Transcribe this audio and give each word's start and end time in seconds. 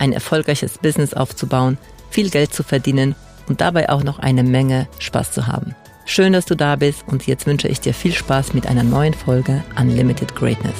ein 0.00 0.12
erfolgreiches 0.12 0.78
Business 0.78 1.14
aufzubauen, 1.14 1.78
viel 2.10 2.30
Geld 2.30 2.52
zu 2.52 2.62
verdienen 2.62 3.14
und 3.48 3.60
dabei 3.60 3.88
auch 3.88 4.02
noch 4.02 4.18
eine 4.18 4.42
Menge 4.42 4.88
Spaß 4.98 5.32
zu 5.32 5.46
haben. 5.46 5.74
Schön, 6.04 6.32
dass 6.32 6.46
du 6.46 6.54
da 6.54 6.76
bist 6.76 7.06
und 7.06 7.26
jetzt 7.26 7.46
wünsche 7.46 7.68
ich 7.68 7.80
dir 7.80 7.92
viel 7.92 8.12
Spaß 8.12 8.54
mit 8.54 8.66
einer 8.66 8.82
neuen 8.82 9.14
Folge 9.14 9.62
Unlimited 9.78 10.34
Greatness. 10.34 10.76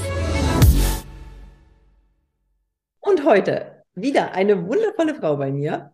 Und 3.00 3.24
heute 3.24 3.84
wieder 3.94 4.32
eine 4.32 4.66
wundervolle 4.66 5.14
Frau 5.14 5.36
bei 5.36 5.50
mir, 5.50 5.92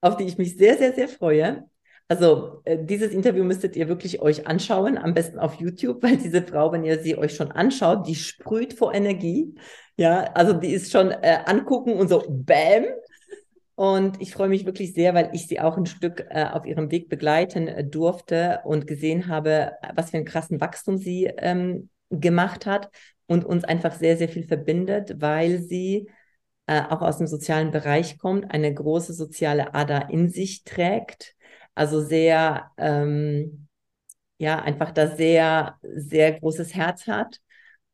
auf 0.00 0.16
die 0.16 0.24
ich 0.24 0.38
mich 0.38 0.56
sehr, 0.56 0.78
sehr, 0.78 0.92
sehr 0.92 1.08
freue. 1.08 1.64
Also 2.12 2.60
äh, 2.66 2.76
dieses 2.78 3.10
Interview 3.10 3.42
müsstet 3.42 3.74
ihr 3.74 3.88
wirklich 3.88 4.20
euch 4.20 4.46
anschauen, 4.46 4.98
am 4.98 5.14
besten 5.14 5.38
auf 5.38 5.54
YouTube, 5.54 6.02
weil 6.02 6.18
diese 6.18 6.42
Frau, 6.42 6.70
wenn 6.70 6.84
ihr 6.84 6.98
sie 6.98 7.16
euch 7.16 7.34
schon 7.34 7.50
anschaut, 7.50 8.06
die 8.06 8.16
sprüht 8.16 8.74
vor 8.74 8.92
Energie. 8.92 9.54
Ja, 9.96 10.24
also 10.34 10.52
die 10.52 10.74
ist 10.74 10.92
schon 10.92 11.10
äh, 11.10 11.38
angucken 11.46 11.94
und 11.94 12.08
so 12.08 12.22
Bäm. 12.28 12.84
Und 13.76 14.20
ich 14.20 14.34
freue 14.34 14.50
mich 14.50 14.66
wirklich 14.66 14.92
sehr, 14.92 15.14
weil 15.14 15.30
ich 15.32 15.48
sie 15.48 15.58
auch 15.58 15.78
ein 15.78 15.86
Stück 15.86 16.26
äh, 16.28 16.44
auf 16.52 16.66
ihrem 16.66 16.90
Weg 16.90 17.08
begleiten 17.08 17.66
äh, 17.66 17.82
durfte 17.82 18.60
und 18.64 18.86
gesehen 18.86 19.28
habe, 19.28 19.72
was 19.94 20.10
für 20.10 20.18
einen 20.18 20.26
krassen 20.26 20.60
Wachstum 20.60 20.98
sie 20.98 21.30
ähm, 21.38 21.88
gemacht 22.10 22.66
hat 22.66 22.90
und 23.24 23.46
uns 23.46 23.64
einfach 23.64 23.94
sehr, 23.94 24.18
sehr 24.18 24.28
viel 24.28 24.46
verbindet, 24.46 25.22
weil 25.22 25.60
sie 25.60 26.10
äh, 26.66 26.82
auch 26.82 27.00
aus 27.00 27.16
dem 27.16 27.26
sozialen 27.26 27.70
Bereich 27.70 28.18
kommt, 28.18 28.52
eine 28.52 28.74
große 28.74 29.14
soziale 29.14 29.72
Ader 29.74 30.10
in 30.10 30.28
sich 30.28 30.64
trägt 30.64 31.36
also 31.74 32.00
sehr, 32.02 32.70
ähm, 32.78 33.68
ja, 34.38 34.60
einfach 34.60 34.90
da 34.90 35.08
sehr, 35.08 35.78
sehr 35.82 36.38
großes 36.38 36.74
Herz 36.74 37.06
hat 37.06 37.40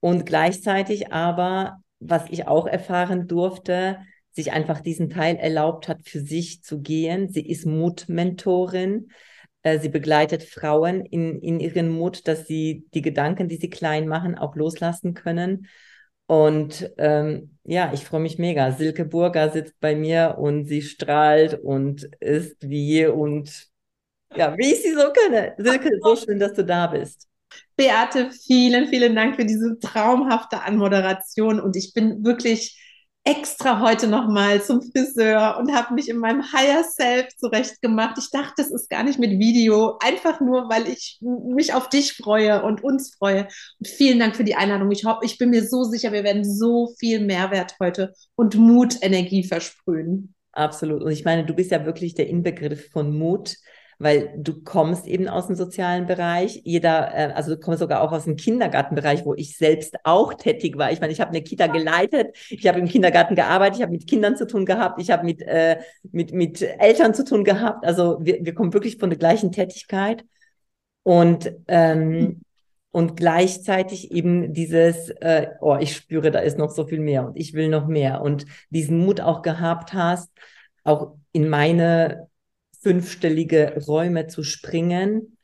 und 0.01 0.27
gleichzeitig 0.27 1.13
aber, 1.13 1.83
was 2.01 2.25
ich 2.31 2.47
auch 2.47 2.67
erfahren 2.67 3.29
durfte, 3.29 3.99
sich 4.31 4.53
einfach 4.53 4.81
diesen 4.81 5.11
Teil 5.11 5.37
erlaubt 5.37 5.89
hat, 5.89 6.01
für 6.05 6.21
sich 6.21 6.63
zu 6.63 6.81
gehen. 6.81 7.29
Sie 7.29 7.47
ist 7.47 7.67
Mutmentorin. 7.67 9.11
Äh, 9.63 9.81
sie 9.81 9.89
begleitet 9.89 10.45
Frauen 10.45 11.05
in, 11.05 11.41
in 11.41 11.59
ihren 11.59 11.89
Mut, 11.89 12.29
dass 12.29 12.47
sie 12.47 12.87
die 12.95 13.03
Gedanken, 13.03 13.49
die 13.49 13.57
sie 13.57 13.71
klein 13.71 14.07
machen, 14.07 14.37
auch 14.37 14.55
loslassen 14.55 15.15
können 15.15 15.67
und 16.29 16.93
ähm, 16.99 17.57
ja, 17.65 17.91
ich 17.95 18.05
freue 18.05 18.21
mich 18.21 18.39
mega. 18.39 18.73
Silke 18.73 19.07
Burger 19.07 19.49
sitzt 19.49 19.81
bei 19.81 19.97
mir 19.97 20.37
und 20.39 20.67
sie 20.67 20.83
strahlt 20.83 21.55
und 21.55 22.05
ist 22.21 22.69
wie 22.69 23.07
und 23.07 23.68
ja, 24.35 24.57
wie 24.57 24.73
ich 24.73 24.83
sie 24.83 24.95
so 24.95 25.13
kenne. 25.13 25.55
Silke, 25.59 25.91
so 26.03 26.17
schön, 26.17 26.39
dass 26.39 26.55
du 26.55 26.65
da 26.65 26.87
bist. 26.87 27.27
Beate, 27.77 28.31
vielen, 28.31 28.89
vielen 28.89 29.15
Dank 29.15 29.37
für 29.37 29.45
diese 29.45 29.79
traumhafte 29.79 30.63
Anmoderation 30.63 31.61
und 31.61 31.77
ich 31.77 31.93
bin 31.95 32.25
wirklich 32.25 32.77
extra 33.25 33.81
heute 33.81 34.07
nochmal 34.07 34.63
zum 34.63 34.81
Friseur 34.81 35.59
und 35.59 35.75
habe 35.75 35.93
mich 35.93 36.09
in 36.09 36.17
meinem 36.17 36.51
Higher 36.53 36.83
Self 36.83 37.29
zurechtgemacht. 37.37 38.17
Ich 38.19 38.31
dachte, 38.31 38.55
das 38.57 38.71
ist 38.71 38.89
gar 38.89 39.03
nicht 39.03 39.19
mit 39.19 39.39
Video, 39.39 39.99
einfach 40.01 40.41
nur, 40.41 40.71
weil 40.71 40.89
ich 40.89 41.19
mich 41.21 41.75
auf 41.75 41.91
dich 41.91 42.15
freue 42.15 42.63
und 42.63 42.83
uns 42.83 43.15
freue. 43.15 43.49
Und 43.79 43.87
vielen 43.87 44.19
Dank 44.19 44.35
für 44.35 44.45
die 44.45 44.55
Einladung. 44.55 44.91
Ich, 44.93 45.05
hoffe, 45.05 45.21
ich 45.25 45.37
bin 45.37 45.51
mir 45.51 45.67
so 45.67 45.85
sicher, 45.85 46.13
wir 46.13 46.25
werden 46.25 46.43
so 46.43 46.95
viel 46.99 47.21
Mehrwert 47.21 47.75
heute 47.81 48.15
und 48.35 48.55
Mut, 48.55 48.97
Energie 49.03 49.45
versprühen. 49.45 50.35
Absolut. 50.53 51.03
Und 51.03 51.13
ich 51.13 51.25
meine, 51.25 51.45
du 51.45 51.55
bist 51.55 51.71
ja 51.71 51.85
wirklich 51.85 52.15
der 52.15 52.29
Inbegriff 52.29 52.91
von 52.91 53.17
Mut 53.17 53.57
weil 53.99 54.33
du 54.37 54.63
kommst 54.63 55.07
eben 55.07 55.29
aus 55.29 55.49
dem 55.49 55.57
sozialen 55.57 56.07
Bereich. 56.07 56.61
Jeder, 56.65 57.13
äh, 57.15 57.33
also 57.35 57.55
du 57.55 57.61
kommst 57.61 57.81
sogar 57.81 58.01
auch 58.01 58.13
aus 58.13 58.25
dem 58.25 58.37
Kindergartenbereich, 58.37 59.25
wo 59.25 59.35
ich 59.35 59.57
selbst 59.57 59.97
auch 60.05 60.35
tätig 60.35 60.79
war. 60.79 60.93
Ich 60.93 61.01
meine, 61.01 61.13
ich 61.13 61.21
habe 61.21 61.31
eine 61.31 61.43
Kita 61.43 61.67
geleitet, 61.67 62.37
ich 62.49 62.67
habe 62.69 62.79
im 62.79 62.87
Kindergarten 62.87 63.35
gearbeitet, 63.35 63.79
ich 63.79 63.83
habe 63.83 63.93
mit 63.93 64.07
Kindern 64.07 64.37
zu 64.37 64.47
tun 64.47 64.67
gehabt, 64.67 65.01
ich 65.01 65.11
habe 65.11 65.25
mit, 65.25 65.43
äh, 65.43 65.79
mit, 66.13 66.33
mit 66.33 66.63
Eltern 66.63 67.13
zu 67.13 67.25
tun 67.25 67.45
gehabt. 67.45 67.85
Also 67.85 68.19
wir, 68.21 68.39
wir 68.45 68.55
kommen 68.55 68.73
wirklich 68.73 68.99
von 68.99 69.11
der 69.11 69.19
gleichen 69.19 69.53
Tätigkeit. 69.53 70.25
Und 71.03 71.53
ähm, 71.69 72.43
und 72.91 73.17
gleichzeitig 73.17 74.13
eben 74.13 74.55
dieses, 74.55 75.11
äh, 75.11 75.49
oh, 75.61 75.77
ich 75.79 75.95
spüre, 75.95 76.31
da 76.31 76.41
ist 76.41 76.59
noch 76.59 76.71
so 76.71 76.87
viel 76.87 77.01
mehr 77.01 77.27
und 77.27 77.37
ich 77.37 77.53
will 77.53 77.69
noch 77.69 77.87
mehr 77.87 78.23
und 78.23 78.47
diesen 78.71 78.99
Mut 78.99 79.21
auch 79.21 79.43
gehabt 79.43 79.93
hast, 79.93 80.31
auch 80.85 81.15
in 81.33 81.49
meine 81.49 82.29
fünfstellige 82.89 83.85
Räume 83.87 84.29
zu 84.29 84.43
springen. 84.43 85.37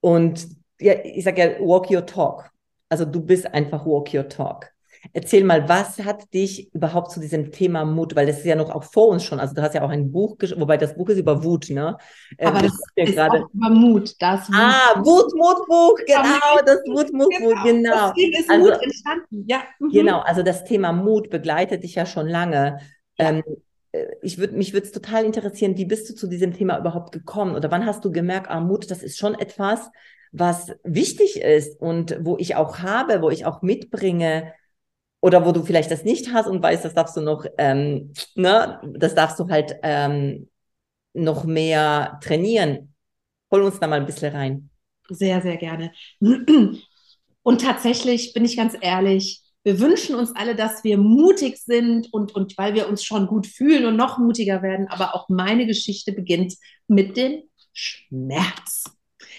Und 0.00 0.48
ja, 0.80 0.94
ich 1.04 1.22
sage 1.22 1.42
ja, 1.42 1.60
walk 1.60 1.90
your 1.90 2.06
talk. 2.06 2.50
Also 2.88 3.04
du 3.04 3.20
bist 3.20 3.52
einfach 3.52 3.84
walk 3.84 4.14
your 4.14 4.26
talk. 4.30 4.70
Erzähl 5.12 5.44
mal, 5.44 5.68
was 5.68 5.98
hat 5.98 6.32
dich 6.32 6.72
überhaupt 6.74 7.12
zu 7.12 7.20
diesem 7.20 7.52
Thema 7.52 7.84
Mut, 7.84 8.16
weil 8.16 8.26
das 8.26 8.38
ist 8.38 8.46
ja 8.46 8.56
noch 8.56 8.70
auch 8.70 8.82
vor 8.82 9.08
uns 9.08 9.24
schon, 9.24 9.38
also 9.38 9.54
du 9.54 9.60
hast 9.60 9.74
ja 9.74 9.82
auch 9.82 9.90
ein 9.90 10.10
Buch, 10.10 10.36
wobei 10.56 10.78
das 10.78 10.96
Buch 10.96 11.10
ist 11.10 11.18
über 11.18 11.44
Wut, 11.44 11.68
ne? 11.68 11.98
Ähm, 12.38 12.48
Aber 12.48 12.62
das, 12.62 12.72
das 12.96 13.10
ist 13.10 13.14
gerade 13.14 13.44
über 13.52 13.70
Mut, 13.70 14.14
das 14.18 14.48
Mut. 14.48 14.58
Ah, 14.58 14.94
Wut, 15.04 15.34
Mut, 15.36 15.66
Buch, 15.68 15.98
genau, 16.06 16.64
das 16.64 16.78
Wut, 16.86 17.12
Mut, 17.12 17.30
genau. 17.30 17.50
Buch, 17.50 17.62
genau. 17.62 18.12
ist 18.16 18.50
also, 18.50 18.70
Mut 18.70 18.82
entstanden, 18.82 19.44
ja. 19.46 19.62
Mhm. 19.78 19.90
Genau, 19.90 20.20
also 20.20 20.42
das 20.42 20.64
Thema 20.64 20.92
Mut 20.92 21.28
begleitet 21.28 21.84
dich 21.84 21.94
ja 21.94 22.06
schon 22.06 22.26
lange. 22.26 22.80
Ja. 23.18 23.28
Ähm, 23.28 23.44
äh, 23.46 23.67
ich 24.22 24.38
würde 24.38 24.54
mich 24.56 24.72
würde 24.72 24.86
es 24.86 24.92
total 24.92 25.24
interessieren, 25.24 25.76
wie 25.76 25.84
bist 25.84 26.08
du 26.10 26.14
zu 26.14 26.26
diesem 26.28 26.52
Thema 26.52 26.78
überhaupt 26.78 27.12
gekommen 27.12 27.54
oder 27.56 27.70
wann 27.70 27.86
hast 27.86 28.04
du 28.04 28.12
gemerkt, 28.12 28.48
Armut, 28.48 28.90
das 28.90 29.02
ist 29.02 29.18
schon 29.18 29.34
etwas, 29.34 29.90
was 30.32 30.72
wichtig 30.84 31.40
ist 31.40 31.80
und 31.80 32.18
wo 32.20 32.36
ich 32.36 32.56
auch 32.56 32.78
habe, 32.80 33.22
wo 33.22 33.30
ich 33.30 33.46
auch 33.46 33.62
mitbringe 33.62 34.52
oder 35.20 35.44
wo 35.46 35.52
du 35.52 35.64
vielleicht 35.64 35.90
das 35.90 36.04
nicht 36.04 36.32
hast 36.32 36.46
und 36.46 36.62
weißt, 36.62 36.84
das 36.84 36.94
darfst 36.94 37.16
du 37.16 37.20
noch, 37.20 37.44
ähm, 37.56 38.12
ne, 38.34 38.80
das 38.94 39.14
darfst 39.14 39.38
du 39.40 39.48
halt 39.48 39.76
ähm, 39.82 40.48
noch 41.14 41.44
mehr 41.44 42.18
trainieren. 42.22 42.94
Hol 43.50 43.62
uns 43.62 43.80
da 43.80 43.86
mal 43.86 44.00
ein 44.00 44.06
bisschen 44.06 44.34
rein. 44.34 44.70
Sehr, 45.08 45.40
sehr 45.40 45.56
gerne. 45.56 45.92
Und 47.42 47.62
tatsächlich 47.62 48.34
bin 48.34 48.44
ich 48.44 48.56
ganz 48.56 48.76
ehrlich, 48.80 49.42
wir 49.68 49.80
wünschen 49.80 50.14
uns 50.14 50.34
alle, 50.34 50.56
dass 50.56 50.82
wir 50.82 50.96
mutig 50.96 51.58
sind 51.58 52.10
und, 52.10 52.34
und 52.34 52.56
weil 52.56 52.72
wir 52.72 52.88
uns 52.88 53.04
schon 53.04 53.26
gut 53.26 53.46
fühlen 53.46 53.84
und 53.84 53.96
noch 53.96 54.16
mutiger 54.16 54.62
werden. 54.62 54.88
Aber 54.88 55.14
auch 55.14 55.28
meine 55.28 55.66
Geschichte 55.66 56.12
beginnt 56.12 56.54
mit 56.86 57.18
dem 57.18 57.42
Schmerz. 57.74 58.84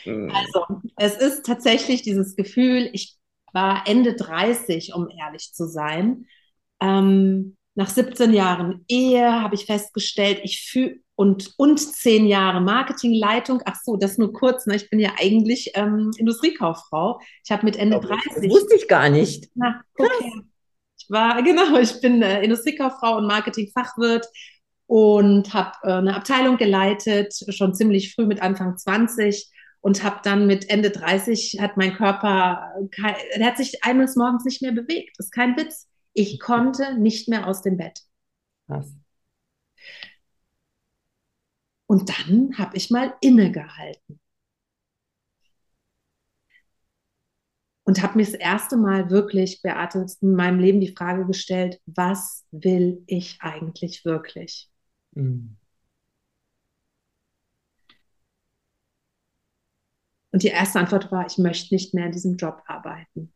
Mhm. 0.06 0.32
Also, 0.32 0.82
es 0.98 1.18
ist 1.18 1.48
tatsächlich 1.48 2.04
dieses 2.04 2.36
Gefühl, 2.36 2.92
ich 2.94 3.18
war 3.54 3.88
Ende 3.88 4.14
30, 4.14 4.94
um 4.94 5.10
ehrlich 5.10 5.52
zu 5.52 5.68
sein. 5.68 6.28
Ähm, 6.80 7.58
nach 7.80 7.90
17 7.90 8.34
Jahren 8.34 8.84
Ehe 8.90 9.42
habe 9.42 9.56
ich 9.56 9.66
festgestellt, 9.66 10.42
ich 10.44 10.68
fühle 10.70 10.98
und, 11.16 11.54
und 11.56 11.80
zehn 11.80 12.28
Jahre 12.28 12.60
Marketingleitung. 12.60 13.62
Ach 13.64 13.78
so, 13.81 13.96
das 13.96 14.18
nur 14.18 14.34
kurz. 14.34 14.66
Ne? 14.66 14.76
Ich 14.76 14.90
bin 14.90 15.00
ja 15.00 15.12
eigentlich 15.18 15.72
ähm, 15.76 16.12
Industriekauffrau. 16.18 17.22
Ich 17.46 17.52
habe 17.52 17.64
mit 17.66 17.78
Ende 17.78 18.02
30. 18.02 18.34
Das 18.36 18.50
wusste 18.50 18.76
ich 18.76 18.90
gar 18.90 19.10
nicht. 19.10 19.50
Na, 19.56 19.81
okay. 19.98 20.42
Ich 20.98 21.10
war, 21.10 21.42
genau, 21.44 21.80
ich 21.80 22.02
bin 22.02 22.22
äh, 22.22 22.44
Industriekauffrau 22.44 23.16
und 23.16 23.28
Marketingfachwirt 23.28 24.28
und 24.86 25.54
habe 25.54 25.72
äh, 25.84 25.94
eine 25.94 26.18
Abteilung 26.18 26.58
geleitet, 26.58 27.34
schon 27.48 27.74
ziemlich 27.74 28.14
früh 28.14 28.25
mit 28.25 28.42
Anfang 28.42 28.78
20 28.78 29.50
und 29.80 30.04
habe 30.04 30.20
dann 30.24 30.48
mit 30.48 30.70
Ende 30.70 30.92
30 30.92 31.60
hat 31.62 31.78
mein 31.78 31.96
Körper, 31.96 32.74
kein, 32.92 33.16
der 33.38 33.48
hat 33.48 33.58
sich 33.58 33.86
eines 33.86 34.18
Morgens 34.18 34.44
nicht 34.44 34.62
mehr 34.62 34.74
bewegt. 34.74 35.18
Das 35.18 35.28
ist 35.28 35.32
kein 35.32 35.56
Witz. 35.56 35.88
Ich 36.19 36.38
konnte 36.38 37.00
nicht 37.00 37.30
mehr 37.30 37.48
aus 37.48 37.62
dem 37.62 37.77
Bett. 37.77 38.01
Was? 38.68 38.94
Und 41.86 42.10
dann 42.10 42.57
habe 42.57 42.75
ich 42.75 42.92
mal 42.92 43.13
innegehalten. 43.21 44.19
Und 47.83 48.04
habe 48.04 48.18
mir 48.18 48.25
das 48.25 48.33
erste 48.33 48.75
Mal 48.75 49.10
wirklich, 49.10 49.62
Beate, 49.62 50.06
in 50.19 50.36
meinem 50.36 50.60
Leben 50.60 50.81
die 50.81 50.94
Frage 50.94 51.25
gestellt, 51.25 51.80
was 51.86 52.45
will 52.51 53.01
ich 53.07 53.38
eigentlich 53.39 54.04
wirklich? 54.04 54.69
Mhm. 55.12 55.56
Und 60.31 60.44
die 60.44 60.50
erste 60.50 60.80
Antwort 60.80 61.13
war, 61.13 61.25
ich 61.25 61.38
möchte 61.38 61.74
nicht 61.74 61.94
mehr 61.94 62.07
in 62.07 62.12
diesem 62.12 62.36
Job 62.36 62.62
arbeiten. 62.68 63.33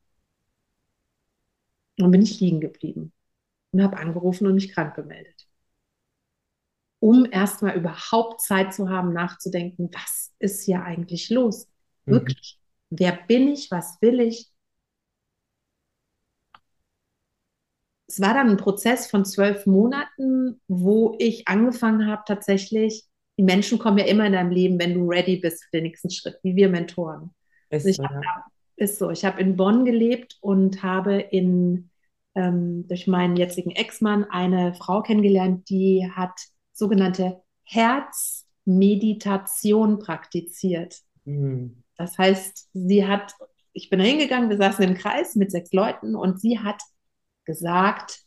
Und 1.99 2.11
bin 2.11 2.21
ich 2.21 2.39
liegen 2.39 2.59
geblieben 2.61 3.13
und 3.71 3.83
habe 3.83 3.97
angerufen 3.97 4.47
und 4.47 4.55
mich 4.55 4.73
krank 4.73 4.95
gemeldet. 4.95 5.47
um 6.99 7.25
erstmal 7.29 7.75
überhaupt 7.75 8.41
Zeit 8.41 8.73
zu 8.73 8.89
haben, 8.89 9.13
nachzudenken, 9.13 9.89
was 9.93 10.31
ist 10.39 10.63
hier 10.63 10.83
eigentlich 10.83 11.29
los? 11.29 11.67
Mhm. 12.05 12.13
Wirklich, 12.13 12.59
wer 12.89 13.11
bin 13.27 13.49
ich, 13.49 13.69
was 13.71 13.97
will 14.01 14.19
ich? 14.21 14.49
Es 18.07 18.19
war 18.21 18.33
dann 18.33 18.49
ein 18.49 18.57
Prozess 18.57 19.09
von 19.09 19.25
zwölf 19.25 19.65
Monaten, 19.65 20.61
wo 20.67 21.15
ich 21.19 21.47
angefangen 21.47 22.07
habe, 22.07 22.23
tatsächlich, 22.27 23.05
die 23.37 23.43
Menschen 23.43 23.79
kommen 23.79 23.97
ja 23.97 24.05
immer 24.05 24.27
in 24.27 24.33
deinem 24.33 24.51
Leben, 24.51 24.79
wenn 24.79 24.93
du 24.93 25.07
ready 25.09 25.37
bist 25.37 25.63
für 25.65 25.71
den 25.77 25.83
nächsten 25.83 26.09
Schritt, 26.11 26.37
wie 26.43 26.55
wir 26.55 26.69
Mentoren. 26.69 27.31
Ist 27.69 27.95
so, 27.95 28.03
ja. 28.03 28.45
Ist 28.83 28.99
so. 28.99 29.09
Ich 29.09 29.25
habe 29.25 29.41
in 29.41 29.55
Bonn 29.55 29.85
gelebt 29.85 30.37
und 30.41 30.83
habe 30.83 31.19
in, 31.19 31.89
ähm, 32.35 32.87
durch 32.87 33.07
meinen 33.07 33.35
jetzigen 33.35 33.71
Ex-Mann 33.71 34.25
eine 34.25 34.75
Frau 34.75 35.01
kennengelernt, 35.01 35.67
die 35.69 36.07
hat 36.13 36.39
sogenannte 36.71 37.41
Herzmeditation 37.63 39.97
praktiziert. 39.99 41.01
Mhm. 41.25 41.83
Das 41.95 42.17
heißt, 42.17 42.69
sie 42.73 43.07
hat, 43.07 43.35
ich 43.71 43.89
bin 43.89 43.99
da 43.99 44.05
hingegangen, 44.05 44.49
wir 44.49 44.57
saßen 44.57 44.83
im 44.83 44.95
Kreis 44.95 45.35
mit 45.35 45.51
sechs 45.51 45.71
Leuten 45.73 46.15
und 46.15 46.41
sie 46.41 46.59
hat 46.59 46.81
gesagt, 47.45 48.23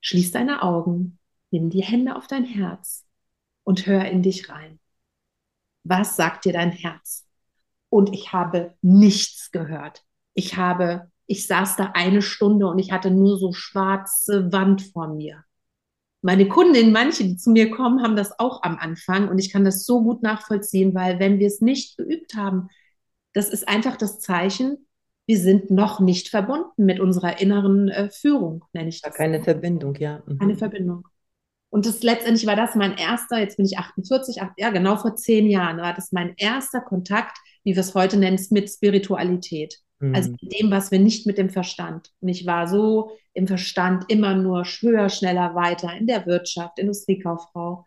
schließ 0.00 0.32
deine 0.32 0.62
Augen, 0.62 1.18
nimm 1.50 1.70
die 1.70 1.82
Hände 1.82 2.16
auf 2.16 2.26
dein 2.26 2.44
Herz 2.44 3.04
und 3.64 3.86
hör 3.86 4.04
in 4.06 4.22
dich 4.22 4.48
rein. 4.48 4.78
Was 5.84 6.16
sagt 6.16 6.44
dir 6.44 6.52
dein 6.52 6.72
Herz? 6.72 7.26
Und 7.92 8.12
ich 8.14 8.32
habe 8.32 8.74
nichts 8.80 9.50
gehört. 9.50 10.04
Ich 10.34 10.56
habe, 10.56 11.10
ich 11.26 11.46
saß 11.46 11.76
da 11.76 11.92
eine 11.94 12.22
Stunde 12.22 12.66
und 12.66 12.78
ich 12.78 12.92
hatte 12.92 13.10
nur 13.10 13.36
so 13.36 13.52
schwarze 13.52 14.50
Wand 14.52 14.82
vor 14.82 15.08
mir 15.08 15.44
meine 16.22 16.48
Kundinnen, 16.48 16.92
manche, 16.92 17.24
die 17.24 17.36
zu 17.36 17.50
mir 17.50 17.70
kommen, 17.70 18.02
haben 18.02 18.16
das 18.16 18.38
auch 18.38 18.62
am 18.62 18.78
Anfang 18.78 19.28
und 19.28 19.38
ich 19.38 19.52
kann 19.52 19.64
das 19.64 19.84
so 19.84 20.02
gut 20.02 20.22
nachvollziehen, 20.22 20.94
weil 20.94 21.18
wenn 21.18 21.40
wir 21.40 21.48
es 21.48 21.60
nicht 21.60 21.96
geübt 21.98 22.34
haben, 22.36 22.68
das 23.32 23.50
ist 23.50 23.68
einfach 23.68 23.96
das 23.96 24.20
Zeichen, 24.20 24.86
wir 25.26 25.38
sind 25.38 25.70
noch 25.70 26.00
nicht 26.00 26.28
verbunden 26.28 26.84
mit 26.84 27.00
unserer 27.00 27.40
inneren 27.40 27.88
äh, 27.88 28.08
Führung, 28.10 28.64
nenne 28.72 28.88
ich 28.88 29.02
das. 29.02 29.14
Keine 29.14 29.42
Verbindung, 29.42 29.96
ja. 29.96 30.22
Mhm. 30.26 30.38
Keine 30.38 30.56
Verbindung. 30.56 31.08
Und 31.70 31.86
das 31.86 32.02
letztendlich 32.02 32.46
war 32.46 32.56
das 32.56 32.74
mein 32.76 32.96
erster, 32.96 33.38
jetzt 33.38 33.56
bin 33.56 33.66
ich 33.66 33.78
48, 33.78 34.42
acht, 34.42 34.52
ja, 34.58 34.70
genau 34.70 34.96
vor 34.96 35.16
zehn 35.16 35.48
Jahren 35.48 35.78
war 35.78 35.94
das 35.94 36.12
mein 36.12 36.34
erster 36.36 36.80
Kontakt, 36.80 37.36
wie 37.64 37.74
wir 37.74 37.80
es 37.80 37.94
heute 37.94 38.16
nennen, 38.16 38.40
mit 38.50 38.70
Spiritualität. 38.70 39.82
Also 40.12 40.30
mhm. 40.30 40.38
mit 40.40 40.60
dem, 40.60 40.70
was 40.70 40.90
wir 40.90 40.98
nicht 40.98 41.26
mit 41.26 41.38
dem 41.38 41.48
Verstand. 41.48 42.10
Und 42.20 42.28
ich 42.28 42.44
war 42.44 42.66
so 42.66 43.12
im 43.34 43.46
Verstand 43.46 44.04
immer 44.08 44.34
nur 44.34 44.64
höher, 44.64 45.08
schneller, 45.08 45.54
weiter 45.54 45.96
in 45.96 46.08
der 46.08 46.26
Wirtschaft, 46.26 46.78
Industriekauffrau 46.78 47.86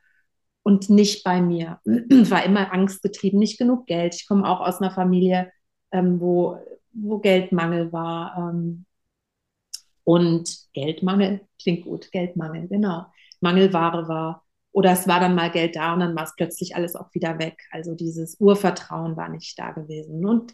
und 0.64 0.90
nicht 0.90 1.24
bei 1.26 1.42
mir. 1.42 1.80
War 1.86 2.44
immer 2.46 2.72
angstgetrieben, 2.72 3.38
nicht 3.38 3.60
genug 3.60 3.86
Geld. 3.86 4.16
Ich 4.16 4.28
komme 4.28 4.48
auch 4.48 4.62
aus 4.62 4.82
einer 4.82 4.92
Familie, 4.92 5.52
ähm, 5.92 6.20
wo, 6.22 6.58
wo 6.94 7.20
Geldmangel 7.20 7.92
war. 7.92 8.36
Ähm, 8.38 8.86
und 10.06 10.58
Geldmangel 10.74 11.42
klingt 11.62 11.84
gut, 11.84 12.12
Geldmangel, 12.12 12.68
genau. 12.68 13.08
Mangelware 13.42 14.08
war. 14.08 14.45
Oder 14.76 14.92
es 14.92 15.08
war 15.08 15.22
dann 15.22 15.36
mal 15.36 15.50
Geld 15.52 15.78
da 15.78 15.94
und 15.94 16.02
dann 16.02 16.18
war 16.18 16.26
es 16.26 16.36
plötzlich 16.36 16.76
alles 16.76 16.98
auch 16.98 17.08
wieder 17.14 17.40
weg. 17.40 17.64
Also 17.72 17.96
dieses 17.96 18.36
Urvertrauen 18.42 19.16
war 19.16 19.30
nicht 19.30 19.58
da 19.58 19.72
gewesen. 19.72 20.26
Und 20.26 20.54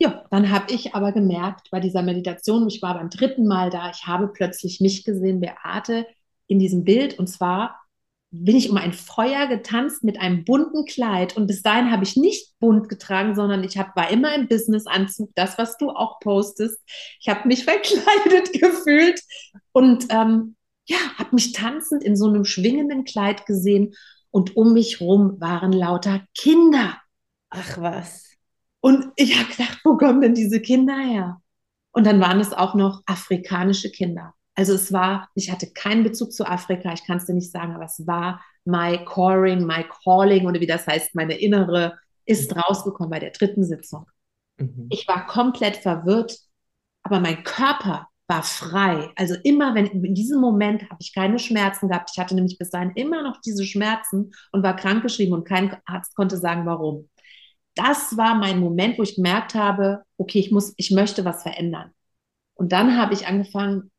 ja, 0.00 0.24
dann 0.32 0.50
habe 0.50 0.74
ich 0.74 0.96
aber 0.96 1.12
gemerkt 1.12 1.68
bei 1.70 1.78
dieser 1.78 2.02
Meditation, 2.02 2.66
ich 2.66 2.82
war 2.82 2.94
beim 2.94 3.10
dritten 3.10 3.46
Mal 3.46 3.70
da, 3.70 3.90
ich 3.90 4.08
habe 4.08 4.26
plötzlich 4.26 4.80
mich 4.80 5.04
gesehen, 5.04 5.38
Beate, 5.38 6.04
in 6.48 6.58
diesem 6.58 6.82
Bild. 6.82 7.16
Und 7.16 7.28
zwar 7.28 7.78
bin 8.32 8.56
ich 8.56 8.70
um 8.70 8.76
ein 8.76 8.92
Feuer 8.92 9.46
getanzt 9.46 10.02
mit 10.02 10.20
einem 10.20 10.44
bunten 10.44 10.84
Kleid. 10.84 11.36
Und 11.36 11.46
bis 11.46 11.62
dahin 11.62 11.92
habe 11.92 12.02
ich 12.02 12.16
nicht 12.16 12.58
bunt 12.58 12.88
getragen, 12.88 13.36
sondern 13.36 13.62
ich 13.62 13.78
hab, 13.78 13.94
war 13.94 14.10
immer 14.10 14.34
im 14.34 14.48
Businessanzug, 14.48 15.30
das, 15.36 15.58
was 15.58 15.76
du 15.78 15.90
auch 15.90 16.18
postest. 16.18 16.80
Ich 17.20 17.28
habe 17.28 17.46
mich 17.46 17.64
verkleidet 17.66 18.52
gefühlt 18.52 19.22
und 19.70 20.06
ähm, 20.10 20.56
ja, 20.86 20.98
habe 21.18 21.34
mich 21.34 21.52
tanzend 21.52 22.02
in 22.02 22.16
so 22.16 22.26
einem 22.26 22.44
schwingenden 22.44 23.04
Kleid 23.04 23.46
gesehen. 23.46 23.94
Und 24.30 24.56
um 24.56 24.72
mich 24.72 25.00
rum 25.00 25.40
waren 25.40 25.72
lauter 25.72 26.22
Kinder. 26.34 26.98
Ach 27.50 27.78
was. 27.78 28.30
Und 28.80 29.12
ich 29.16 29.38
habe 29.38 29.50
gedacht, 29.50 29.80
wo 29.84 29.96
kommen 29.96 30.20
denn 30.20 30.34
diese 30.34 30.60
Kinder 30.60 30.96
her? 30.96 31.40
Und 31.92 32.06
dann 32.06 32.20
waren 32.20 32.40
es 32.40 32.52
auch 32.52 32.74
noch 32.74 33.02
afrikanische 33.06 33.90
Kinder. 33.90 34.34
Also 34.54 34.74
es 34.74 34.92
war, 34.92 35.28
ich 35.34 35.50
hatte 35.50 35.70
keinen 35.72 36.02
Bezug 36.02 36.32
zu 36.32 36.46
Afrika, 36.46 36.92
ich 36.92 37.04
kann 37.04 37.18
es 37.18 37.26
dir 37.26 37.34
nicht 37.34 37.50
sagen, 37.50 37.74
aber 37.74 37.84
es 37.84 38.06
war 38.06 38.42
my 38.64 38.98
calling, 39.04 39.64
my 39.64 39.84
calling 40.04 40.46
oder 40.46 40.60
wie 40.60 40.66
das 40.66 40.86
heißt, 40.86 41.14
meine 41.14 41.38
innere 41.38 41.98
ist 42.26 42.54
rausgekommen 42.54 43.10
bei 43.10 43.18
der 43.18 43.30
dritten 43.30 43.64
Sitzung. 43.64 44.06
Mhm. 44.58 44.88
Ich 44.90 45.08
war 45.08 45.26
komplett 45.26 45.76
verwirrt, 45.76 46.38
aber 47.02 47.20
mein 47.20 47.42
Körper 47.44 48.08
war 48.32 48.42
frei. 48.42 49.10
Also 49.16 49.34
immer, 49.44 49.74
wenn 49.74 49.86
in 49.86 50.14
diesem 50.14 50.40
Moment 50.40 50.84
habe 50.84 50.96
ich 51.00 51.14
keine 51.14 51.38
Schmerzen 51.38 51.88
gehabt. 51.88 52.10
Ich 52.12 52.18
hatte 52.18 52.34
nämlich 52.34 52.58
bis 52.58 52.70
dahin 52.70 52.92
immer 52.94 53.22
noch 53.22 53.40
diese 53.44 53.66
Schmerzen 53.66 54.32
und 54.52 54.62
war 54.62 54.74
krankgeschrieben 54.74 55.34
und 55.34 55.44
kein 55.44 55.76
Arzt 55.84 56.16
konnte 56.16 56.38
sagen, 56.38 56.64
warum 56.64 57.08
das 57.74 58.16
war 58.16 58.34
mein 58.34 58.60
Moment, 58.60 58.98
wo 58.98 59.02
ich 59.02 59.16
gemerkt 59.16 59.54
habe, 59.54 60.02
okay, 60.18 60.38
ich 60.38 60.50
muss, 60.50 60.74
ich 60.76 60.90
möchte 60.90 61.24
was 61.24 61.42
verändern. 61.42 61.90
Und 62.54 62.72
dann 62.72 62.98
habe 62.98 63.14
ich 63.14 63.26
angefangen, 63.26 63.90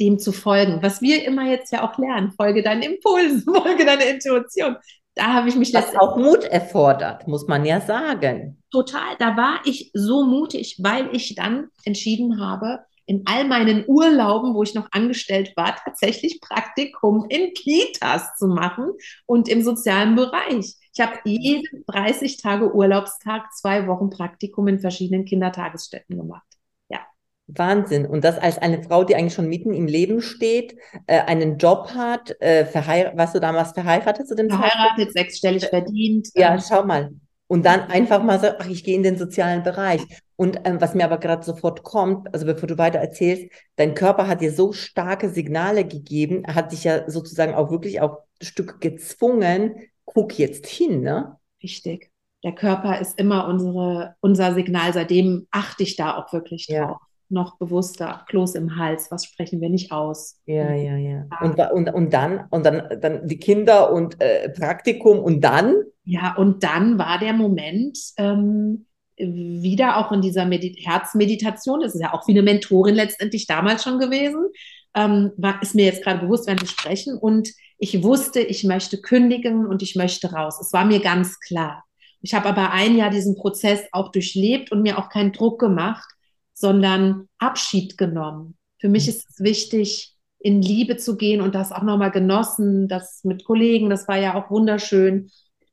dem 0.00 0.20
zu 0.20 0.30
folgen, 0.30 0.82
was 0.82 1.02
wir 1.02 1.24
immer 1.24 1.50
jetzt 1.50 1.72
ja 1.72 1.82
auch 1.82 1.98
lernen. 1.98 2.30
Folge 2.32 2.62
deinen 2.62 2.82
Impulsen, 2.82 3.42
folge 3.54 3.84
deiner 3.84 4.06
Intuition. 4.06 4.76
Da 5.16 5.34
habe 5.34 5.48
ich 5.48 5.56
mich 5.56 5.72
das 5.72 5.96
auch 5.96 6.16
Mut 6.16 6.44
erfordert, 6.44 7.26
muss 7.26 7.48
man 7.48 7.64
ja 7.64 7.80
sagen. 7.80 8.62
Total, 8.70 9.16
da 9.18 9.36
war 9.36 9.60
ich 9.64 9.90
so 9.94 10.24
mutig, 10.24 10.78
weil 10.80 11.08
ich 11.12 11.34
dann 11.34 11.68
entschieden 11.84 12.40
habe, 12.40 12.84
in 13.08 13.22
all 13.24 13.44
meinen 13.48 13.84
Urlauben, 13.86 14.54
wo 14.54 14.62
ich 14.62 14.74
noch 14.74 14.88
angestellt 14.92 15.54
war, 15.56 15.74
tatsächlich 15.76 16.40
Praktikum 16.42 17.24
in 17.30 17.54
Kitas 17.54 18.36
zu 18.36 18.48
machen 18.48 18.92
und 19.24 19.48
im 19.48 19.62
sozialen 19.62 20.14
Bereich. 20.14 20.76
Ich 20.94 21.00
habe 21.00 21.18
jeden 21.24 21.84
30 21.86 22.36
Tage 22.36 22.74
Urlaubstag 22.74 23.52
zwei 23.54 23.86
Wochen 23.86 24.10
Praktikum 24.10 24.68
in 24.68 24.78
verschiedenen 24.78 25.24
Kindertagesstätten 25.24 26.18
gemacht. 26.18 26.46
Ja. 26.90 27.00
Wahnsinn. 27.46 28.04
Und 28.04 28.24
das 28.24 28.36
als 28.36 28.58
eine 28.58 28.82
Frau, 28.82 29.04
die 29.04 29.16
eigentlich 29.16 29.34
schon 29.34 29.48
mitten 29.48 29.72
im 29.72 29.86
Leben 29.86 30.20
steht, 30.20 30.76
äh, 31.06 31.20
einen 31.20 31.56
Job 31.56 31.92
hat, 31.94 32.38
äh, 32.42 32.66
warst 33.14 33.34
du 33.34 33.40
damals 33.40 33.72
verheiratet 33.72 34.28
zu 34.28 34.34
dem 34.34 34.50
Verheiratet, 34.50 35.14
sechsstellig 35.14 35.64
verdient. 35.64 36.28
Ja, 36.34 36.52
ähm, 36.52 36.60
schau 36.60 36.84
mal. 36.84 37.12
Und 37.46 37.64
dann 37.64 37.80
einfach 37.82 38.22
mal 38.22 38.38
so, 38.38 38.48
ach, 38.58 38.68
ich 38.68 38.84
gehe 38.84 38.96
in 38.96 39.02
den 39.02 39.16
sozialen 39.16 39.62
Bereich. 39.62 40.02
Und 40.40 40.60
ähm, 40.64 40.80
was 40.80 40.94
mir 40.94 41.04
aber 41.04 41.18
gerade 41.18 41.44
sofort 41.44 41.82
kommt, 41.82 42.32
also 42.32 42.46
bevor 42.46 42.68
du 42.68 42.78
weiter 42.78 43.00
erzählst, 43.00 43.50
dein 43.74 43.94
Körper 43.94 44.28
hat 44.28 44.40
dir 44.40 44.52
so 44.52 44.72
starke 44.72 45.30
Signale 45.30 45.84
gegeben, 45.84 46.44
hat 46.46 46.70
dich 46.70 46.84
ja 46.84 47.10
sozusagen 47.10 47.54
auch 47.54 47.72
wirklich 47.72 48.00
auch 48.00 48.18
ein 48.40 48.46
Stück 48.46 48.80
gezwungen, 48.80 49.74
guck 50.04 50.38
jetzt 50.38 50.66
hin, 50.66 51.00
ne? 51.00 51.36
Richtig. 51.60 52.12
Der 52.44 52.52
Körper 52.52 53.00
ist 53.00 53.18
immer 53.18 53.48
unsere, 53.48 54.14
unser 54.20 54.54
Signal, 54.54 54.92
seitdem 54.92 55.48
achte 55.50 55.82
ich 55.82 55.96
da 55.96 56.16
auch 56.16 56.32
wirklich 56.32 56.68
drauf. 56.68 56.76
Ja. 56.76 56.98
Noch 57.30 57.58
bewusster, 57.58 58.24
Kloß 58.28 58.54
im 58.54 58.78
Hals, 58.78 59.10
was 59.10 59.24
sprechen 59.24 59.60
wir 59.60 59.68
nicht 59.68 59.90
aus? 59.90 60.40
Ja, 60.46 60.72
ja, 60.72 60.96
ja. 60.96 61.26
Und, 61.42 61.58
und, 61.58 61.92
und 61.92 62.12
dann, 62.14 62.46
und 62.48 62.64
dann, 62.64 63.00
dann 63.00 63.26
die 63.26 63.38
Kinder 63.38 63.92
und 63.92 64.18
äh, 64.20 64.48
Praktikum 64.50 65.18
und 65.18 65.42
dann? 65.42 65.74
Ja, 66.04 66.36
und 66.36 66.62
dann 66.62 66.96
war 66.96 67.18
der 67.18 67.34
Moment, 67.34 67.98
ähm, 68.16 68.86
wieder 69.18 69.96
auch 69.96 70.12
in 70.12 70.22
dieser 70.22 70.44
Medi 70.44 70.74
Herzmeditation, 70.82 71.80
das 71.80 71.94
ist 71.94 72.00
ja 72.00 72.14
auch 72.14 72.26
wie 72.26 72.32
eine 72.32 72.42
Mentorin 72.42 72.94
letztendlich 72.94 73.46
damals 73.46 73.82
schon 73.82 73.98
gewesen, 73.98 74.46
ähm, 74.94 75.32
war, 75.36 75.60
ist 75.62 75.74
mir 75.74 75.84
jetzt 75.84 76.02
gerade 76.02 76.20
bewusst, 76.20 76.46
wenn 76.46 76.60
wir 76.60 76.68
sprechen. 76.68 77.16
Und 77.16 77.50
ich 77.78 78.02
wusste, 78.02 78.40
ich 78.40 78.64
möchte 78.64 79.00
kündigen 79.00 79.66
und 79.66 79.82
ich 79.82 79.96
möchte 79.96 80.32
raus. 80.32 80.60
Es 80.60 80.72
war 80.72 80.84
mir 80.84 81.00
ganz 81.00 81.38
klar. 81.40 81.84
Ich 82.20 82.34
habe 82.34 82.48
aber 82.48 82.72
ein 82.72 82.96
Jahr 82.96 83.10
diesen 83.10 83.36
Prozess 83.36 83.82
auch 83.92 84.10
durchlebt 84.10 84.72
und 84.72 84.82
mir 84.82 84.98
auch 84.98 85.08
keinen 85.08 85.32
Druck 85.32 85.60
gemacht, 85.60 86.08
sondern 86.52 87.28
Abschied 87.38 87.96
genommen. 87.96 88.56
Für 88.80 88.88
mich 88.88 89.08
ist 89.08 89.28
es 89.28 89.40
wichtig, 89.40 90.14
in 90.40 90.62
Liebe 90.62 90.96
zu 90.96 91.16
gehen 91.16 91.40
und 91.40 91.54
das 91.54 91.72
auch 91.72 91.82
nochmal 91.82 92.10
genossen, 92.10 92.88
das 92.88 93.22
mit 93.24 93.44
Kollegen, 93.44 93.90
das 93.90 94.06
war 94.06 94.16
ja 94.16 94.34
auch 94.34 94.50
wunderschön 94.50 95.30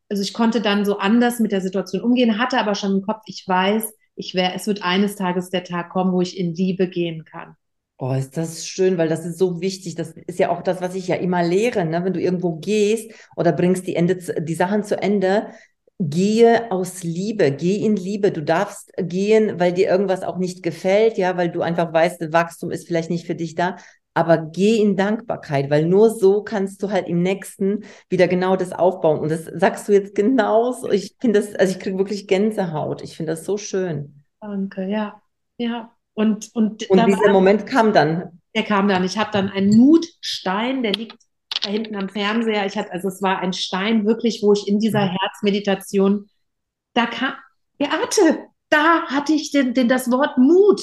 also 0.09 0.21
ich 0.21 0.33
konnte 0.33 0.61
dann 0.61 0.85
so 0.85 0.97
anders 0.97 1.39
mit 1.39 1.51
der 1.51 1.61
Situation 1.61 2.01
umgehen, 2.01 2.37
hatte 2.37 2.59
aber 2.59 2.75
schon 2.75 2.97
im 2.97 3.01
Kopf, 3.01 3.23
ich 3.25 3.47
weiß, 3.47 3.93
ich 4.15 4.33
wäre, 4.35 4.53
es 4.53 4.67
wird 4.67 4.83
eines 4.83 5.15
Tages 5.15 5.49
der 5.49 5.63
Tag 5.63 5.89
kommen, 5.89 6.13
wo 6.13 6.21
ich 6.21 6.37
in 6.37 6.53
Liebe 6.53 6.87
gehen 6.87 7.25
kann. 7.25 7.55
Oh, 7.97 8.11
ist 8.11 8.35
das 8.35 8.67
schön, 8.67 8.97
weil 8.97 9.07
das 9.07 9.25
ist 9.25 9.37
so 9.37 9.61
wichtig. 9.61 9.95
Das 9.95 10.11
ist 10.11 10.39
ja 10.39 10.49
auch 10.49 10.61
das, 10.61 10.81
was 10.81 10.95
ich 10.95 11.07
ja 11.07 11.15
immer 11.15 11.43
lehre. 11.43 11.85
Ne? 11.85 12.03
Wenn 12.03 12.13
du 12.13 12.19
irgendwo 12.19 12.57
gehst 12.57 13.11
oder 13.37 13.53
bringst 13.53 13.87
die, 13.87 13.95
Ende, 13.95 14.17
die 14.17 14.53
Sachen 14.53 14.83
zu 14.83 15.01
Ende, 15.01 15.47
gehe 15.99 16.71
aus 16.71 17.03
Liebe, 17.03 17.51
geh 17.51 17.77
in 17.77 17.95
Liebe. 17.95 18.31
Du 18.31 18.41
darfst 18.41 18.91
gehen, 18.97 19.59
weil 19.61 19.71
dir 19.71 19.87
irgendwas 19.87 20.23
auch 20.23 20.37
nicht 20.37 20.61
gefällt, 20.61 21.17
ja, 21.17 21.37
weil 21.37 21.49
du 21.49 21.61
einfach 21.61 21.93
weißt, 21.93 22.33
Wachstum 22.33 22.69
ist 22.69 22.85
vielleicht 22.85 23.09
nicht 23.09 23.25
für 23.25 23.35
dich 23.35 23.55
da. 23.55 23.77
Aber 24.15 24.37
geh 24.37 24.77
in 24.77 24.95
Dankbarkeit, 24.95 25.69
weil 25.69 25.85
nur 25.85 26.09
so 26.09 26.41
kannst 26.41 26.81
du 26.81 26.89
halt 26.89 27.07
im 27.07 27.21
nächsten 27.21 27.83
wieder 28.09 28.27
genau 28.27 28.55
das 28.55 28.71
aufbauen. 28.71 29.19
Und 29.19 29.29
das 29.29 29.43
sagst 29.53 29.87
du 29.87 29.91
jetzt 29.91 30.15
genauso. 30.15 30.89
Ich 30.89 31.17
finde 31.19 31.41
das, 31.41 31.53
also 31.53 31.75
ich 31.75 31.79
kriege 31.79 31.97
wirklich 31.97 32.25
Gänsehaut. 32.25 33.01
Ich 33.03 33.17
finde 33.17 33.33
das 33.33 33.43
so 33.43 33.57
schön. 33.57 34.23
Danke, 34.39 34.87
ja. 34.87 35.21
Ja. 35.57 35.91
Und, 36.13 36.49
und, 36.55 36.89
und 36.89 37.05
dieser 37.05 37.29
Moment 37.29 37.67
kam 37.67 37.91
dann. 37.91 38.39
Der 38.55 38.63
kam 38.63 38.87
dann. 38.87 39.03
Ich 39.03 39.17
habe 39.17 39.31
dann 39.33 39.49
einen 39.49 39.77
Mutstein, 39.77 40.81
der 40.81 40.93
liegt 40.93 41.17
da 41.61 41.69
hinten 41.69 41.95
am 41.97 42.07
Fernseher. 42.07 42.65
Ich 42.65 42.77
hatte, 42.77 42.93
also 42.93 43.09
es 43.09 43.21
war 43.21 43.39
ein 43.39 43.51
Stein 43.51 44.05
wirklich, 44.05 44.41
wo 44.41 44.53
ich 44.53 44.65
in 44.65 44.79
dieser 44.79 45.01
Herzmeditation, 45.01 46.29
da 46.93 47.05
kam, 47.05 47.33
Beate, 47.77 48.45
da 48.69 49.01
hatte 49.07 49.33
ich 49.33 49.51
den, 49.51 49.73
den, 49.73 49.89
das 49.89 50.09
Wort 50.09 50.37
Mut. 50.37 50.81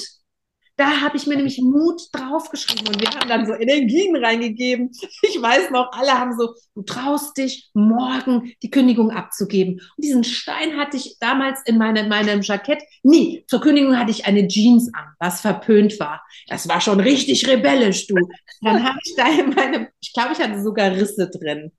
Da 0.83 0.99
habe 0.99 1.15
ich 1.15 1.27
mir 1.27 1.37
nämlich 1.37 1.61
Mut 1.61 2.09
draufgeschrieben 2.11 2.89
und 2.89 2.99
wir 2.99 3.07
haben 3.09 3.29
dann 3.29 3.45
so 3.45 3.53
Energien 3.53 4.17
reingegeben. 4.17 4.91
Ich 5.21 5.41
weiß 5.41 5.71
noch, 5.71 5.89
alle 5.93 6.11
haben 6.11 6.37
so, 6.37 6.55
du 6.75 6.81
traust 6.81 7.37
dich, 7.37 7.69
morgen 7.73 8.51
die 8.61 8.69
Kündigung 8.69 9.09
abzugeben. 9.09 9.75
Und 9.75 10.03
diesen 10.03 10.25
Stein 10.25 10.75
hatte 10.75 10.97
ich 10.97 11.15
damals 11.21 11.61
in, 11.65 11.77
meine, 11.77 12.01
in 12.01 12.09
meinem 12.09 12.41
Jackett. 12.41 12.83
Nie. 13.01 13.45
Zur 13.47 13.61
Kündigung 13.61 13.97
hatte 13.97 14.11
ich 14.11 14.25
eine 14.25 14.45
Jeans 14.45 14.93
an, 14.93 15.05
was 15.19 15.39
verpönt 15.39 15.97
war. 16.01 16.21
Das 16.47 16.67
war 16.67 16.81
schon 16.81 16.99
richtig 16.99 17.47
rebellisch, 17.47 18.07
du. 18.07 18.15
Dann 18.61 18.83
habe 18.83 18.99
ich 19.05 19.15
da 19.15 19.29
in 19.29 19.51
meinem, 19.51 19.87
ich 20.01 20.11
glaube, 20.11 20.33
ich 20.33 20.39
hatte 20.39 20.61
sogar 20.61 20.91
Risse 20.91 21.29
drin. 21.29 21.71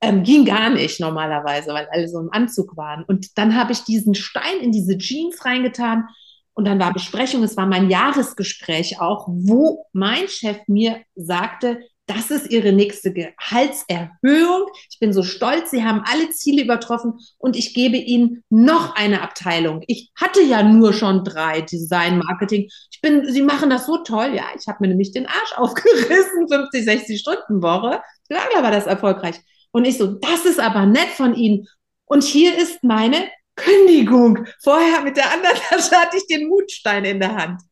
Ähm, 0.00 0.22
ging 0.22 0.46
gar 0.46 0.70
nicht 0.70 0.98
normalerweise, 0.98 1.74
weil 1.74 1.86
alle 1.92 2.08
so 2.08 2.18
im 2.18 2.32
Anzug 2.32 2.74
waren. 2.78 3.04
Und 3.04 3.36
dann 3.36 3.54
habe 3.54 3.72
ich 3.72 3.80
diesen 3.80 4.14
Stein 4.14 4.60
in 4.62 4.72
diese 4.72 4.96
Jeans 4.96 5.44
reingetan 5.44 6.08
und 6.54 6.66
dann 6.66 6.80
war 6.80 6.92
Besprechung, 6.92 7.42
es 7.42 7.56
war 7.56 7.66
mein 7.66 7.88
Jahresgespräch 7.88 9.00
auch, 9.00 9.26
wo 9.28 9.86
mein 9.92 10.28
Chef 10.28 10.58
mir 10.66 11.00
sagte, 11.14 11.80
das 12.10 12.32
ist 12.32 12.50
Ihre 12.50 12.72
nächste 12.72 13.12
Gehaltserhöhung. 13.12 14.66
Ich 14.90 14.98
bin 14.98 15.12
so 15.12 15.22
stolz, 15.22 15.70
Sie 15.70 15.84
haben 15.84 16.02
alle 16.04 16.28
Ziele 16.30 16.64
übertroffen 16.64 17.14
und 17.38 17.56
ich 17.56 17.72
gebe 17.72 17.96
Ihnen 17.96 18.42
noch 18.50 18.96
eine 18.96 19.22
Abteilung. 19.22 19.84
Ich 19.86 20.10
hatte 20.16 20.42
ja 20.42 20.64
nur 20.64 20.92
schon 20.92 21.22
drei 21.22 21.60
Design, 21.60 22.18
Marketing. 22.18 22.68
Ich 22.90 23.00
bin, 23.00 23.32
Sie 23.32 23.42
machen 23.42 23.70
das 23.70 23.86
so 23.86 23.98
toll. 23.98 24.32
Ja, 24.34 24.46
ich 24.58 24.66
habe 24.66 24.78
mir 24.80 24.88
nämlich 24.88 25.12
den 25.12 25.26
Arsch 25.26 25.52
aufgerissen, 25.56 26.48
50, 26.50 26.84
60 26.84 27.20
Stunden 27.20 27.62
Woche. 27.62 28.02
Lange 28.28 28.62
war 28.62 28.72
das 28.72 28.86
erfolgreich. 28.86 29.36
Und 29.70 29.84
ich 29.84 29.96
so, 29.96 30.08
das 30.08 30.46
ist 30.46 30.58
aber 30.58 30.86
nett 30.86 31.10
von 31.10 31.36
Ihnen. 31.36 31.68
Und 32.06 32.24
hier 32.24 32.58
ist 32.58 32.82
meine 32.82 33.30
Kündigung. 33.56 34.46
Vorher 34.60 35.02
mit 35.02 35.16
der 35.16 35.32
anderen 35.32 35.56
Tasche 35.68 35.96
hatte 35.96 36.16
ich 36.16 36.26
den 36.26 36.48
Mutstein 36.48 37.04
in 37.04 37.20
der 37.20 37.34
Hand. 37.34 37.62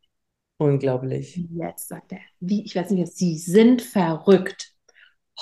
Unglaublich. 0.58 1.40
Jetzt 1.52 1.88
sagt 1.88 2.12
er, 2.12 2.18
wie, 2.40 2.64
ich 2.64 2.74
weiß 2.74 2.90
nicht, 2.90 3.16
Sie 3.16 3.38
sind 3.38 3.80
verrückt. 3.80 4.72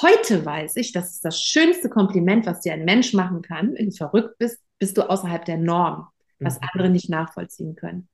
Heute 0.00 0.44
weiß 0.44 0.76
ich, 0.76 0.92
das 0.92 1.12
ist 1.12 1.24
das 1.24 1.40
schönste 1.40 1.88
Kompliment, 1.88 2.44
was 2.44 2.60
dir 2.60 2.74
ein 2.74 2.84
Mensch 2.84 3.14
machen 3.14 3.40
kann. 3.40 3.74
Wenn 3.74 3.88
du 3.88 3.96
verrückt 3.96 4.36
bist, 4.38 4.58
bist 4.78 4.98
du 4.98 5.08
außerhalb 5.08 5.44
der 5.46 5.56
Norm, 5.56 6.08
was 6.38 6.60
mhm. 6.60 6.68
andere 6.70 6.90
nicht 6.90 7.08
nachvollziehen 7.08 7.76
können. 7.76 8.08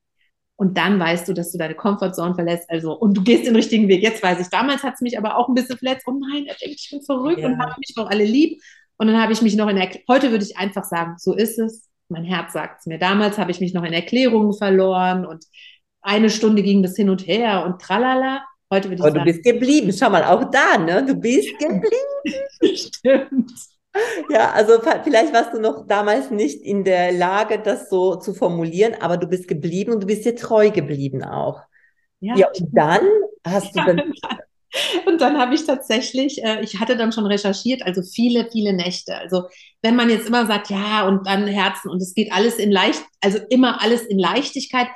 Und 0.55 0.79
dann 0.79 1.01
weißt 1.01 1.27
du, 1.27 1.33
dass 1.33 1.51
du 1.51 1.59
deine 1.59 1.75
Comfortzone 1.75 2.37
verlässt, 2.37 2.71
also 2.71 2.93
und 2.93 3.17
du 3.17 3.25
gehst 3.25 3.47
den 3.47 3.57
richtigen 3.57 3.89
Weg. 3.89 4.01
Jetzt 4.01 4.23
weiß 4.23 4.39
ich, 4.39 4.49
damals 4.49 4.85
hat 4.85 4.95
es 4.95 5.01
mich 5.01 5.19
aber 5.19 5.37
auch 5.37 5.49
ein 5.49 5.55
bisschen 5.55 5.77
verletzt. 5.77 6.07
Oh 6.07 6.13
nein, 6.13 6.47
er 6.47 6.55
denkt, 6.55 6.77
ich 6.79 6.89
bin 6.89 7.03
verrückt 7.03 7.41
ja. 7.41 7.49
und 7.49 7.59
habe 7.59 7.75
mich 7.79 7.97
noch 7.97 8.09
alle 8.09 8.25
lieb. 8.25 8.63
Und 8.97 9.09
dann 9.09 9.21
habe 9.21 9.33
ich 9.33 9.43
mich 9.43 9.57
noch 9.57 9.69
in 9.69 9.75
der, 9.75 9.91
heute 10.07 10.31
würde 10.31 10.45
ich 10.45 10.57
einfach 10.57 10.85
sagen, 10.85 11.17
so 11.19 11.35
ist 11.35 11.59
es 11.59 11.89
mein 12.13 12.25
Herz 12.25 12.53
sagt 12.53 12.81
es 12.81 12.87
mir. 12.87 12.99
Damals 12.99 13.39
habe 13.39 13.51
ich 13.51 13.61
mich 13.61 13.75
noch 13.75 13.85
in 13.85 13.93
Erklärungen 13.93 14.53
verloren 14.53 15.27
und 15.27 15.45
eine 16.03 16.31
Stunde 16.31 16.63
ging 16.63 16.83
das 16.83 16.97
hin 16.97 17.11
und 17.11 17.27
her 17.27 17.65
und 17.65 17.81
tralala. 17.81 18.45
Heute 18.71 18.89
würde 18.89 18.97
ich 18.97 19.01
Aber 19.03 19.11
sagen, 19.11 19.27
du 19.27 19.33
bist 19.33 19.45
geblieben. 19.45 19.93
Schau 19.93 20.11
mal, 20.11 20.25
auch 20.25 20.51
da, 20.51 20.79
ne? 20.79 21.05
Du 21.05 21.15
bist 21.15 21.49
geblieben. 21.59 22.77
Stimmt. 22.77 23.53
Ja, 24.31 24.53
also 24.53 24.81
vielleicht 25.05 25.35
warst 25.35 25.53
du 25.53 25.61
noch 25.61 25.87
damals 25.87 26.31
nicht 26.31 26.63
in 26.63 26.83
der 26.83 27.13
Lage, 27.13 27.59
das 27.59 27.91
so 27.91 28.17
zu 28.17 28.33
formulieren, 28.33 28.95
aber 29.01 29.19
du 29.19 29.27
bist 29.27 29.49
geblieben 29.49 29.93
und 29.93 30.03
du 30.03 30.07
bist 30.07 30.25
dir 30.25 30.35
treu 30.35 30.71
geblieben 30.71 31.23
auch. 31.23 31.61
Ja, 32.21 32.37
ja 32.37 32.47
und 32.49 32.69
dann 32.73 33.01
hast 33.47 33.77
du 33.77 33.85
dann 33.85 34.01
Und 35.07 35.21
dann 35.21 35.39
habe 35.39 35.55
ich 35.55 35.65
tatsächlich, 35.65 36.43
äh, 36.43 36.63
ich 36.63 36.81
hatte 36.81 36.97
dann 36.97 37.13
schon 37.13 37.27
recherchiert, 37.27 37.83
also 37.83 38.03
viele, 38.03 38.49
viele 38.51 38.73
Nächte. 38.73 39.17
Also 39.17 39.45
wenn 39.83 39.97
man 39.97 40.11
jetzt 40.11 40.29
immer 40.29 40.47
sagt, 40.47 40.71
ja, 40.71 41.07
und 41.07 41.27
dann 41.27 41.47
Herzen 41.47 41.91
und 41.91 42.01
es 42.01 42.15
geht 42.15 42.33
alles 42.33 42.57
in 42.57 42.71
leicht, 42.71 43.03
also 43.21 43.39
immer 43.51 43.83
alles 43.83 44.03
in 44.03 44.19
Leichtigkeit, 44.19 44.89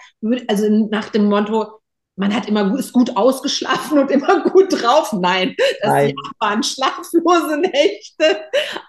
also 0.48 0.68
nach 0.90 1.10
dem 1.10 1.28
Motto, 1.28 1.80
man 2.18 2.34
hat 2.34 2.48
immer 2.48 2.76
ist 2.78 2.92
gut 2.92 3.14
ausgeschlafen 3.16 3.98
und 3.98 4.10
immer 4.10 4.40
gut 4.50 4.72
drauf. 4.72 5.12
Nein, 5.12 5.54
das 5.82 5.90
Nein. 5.90 6.14
waren 6.38 6.62
schlaflose 6.62 7.58
Nächte, 7.60 8.40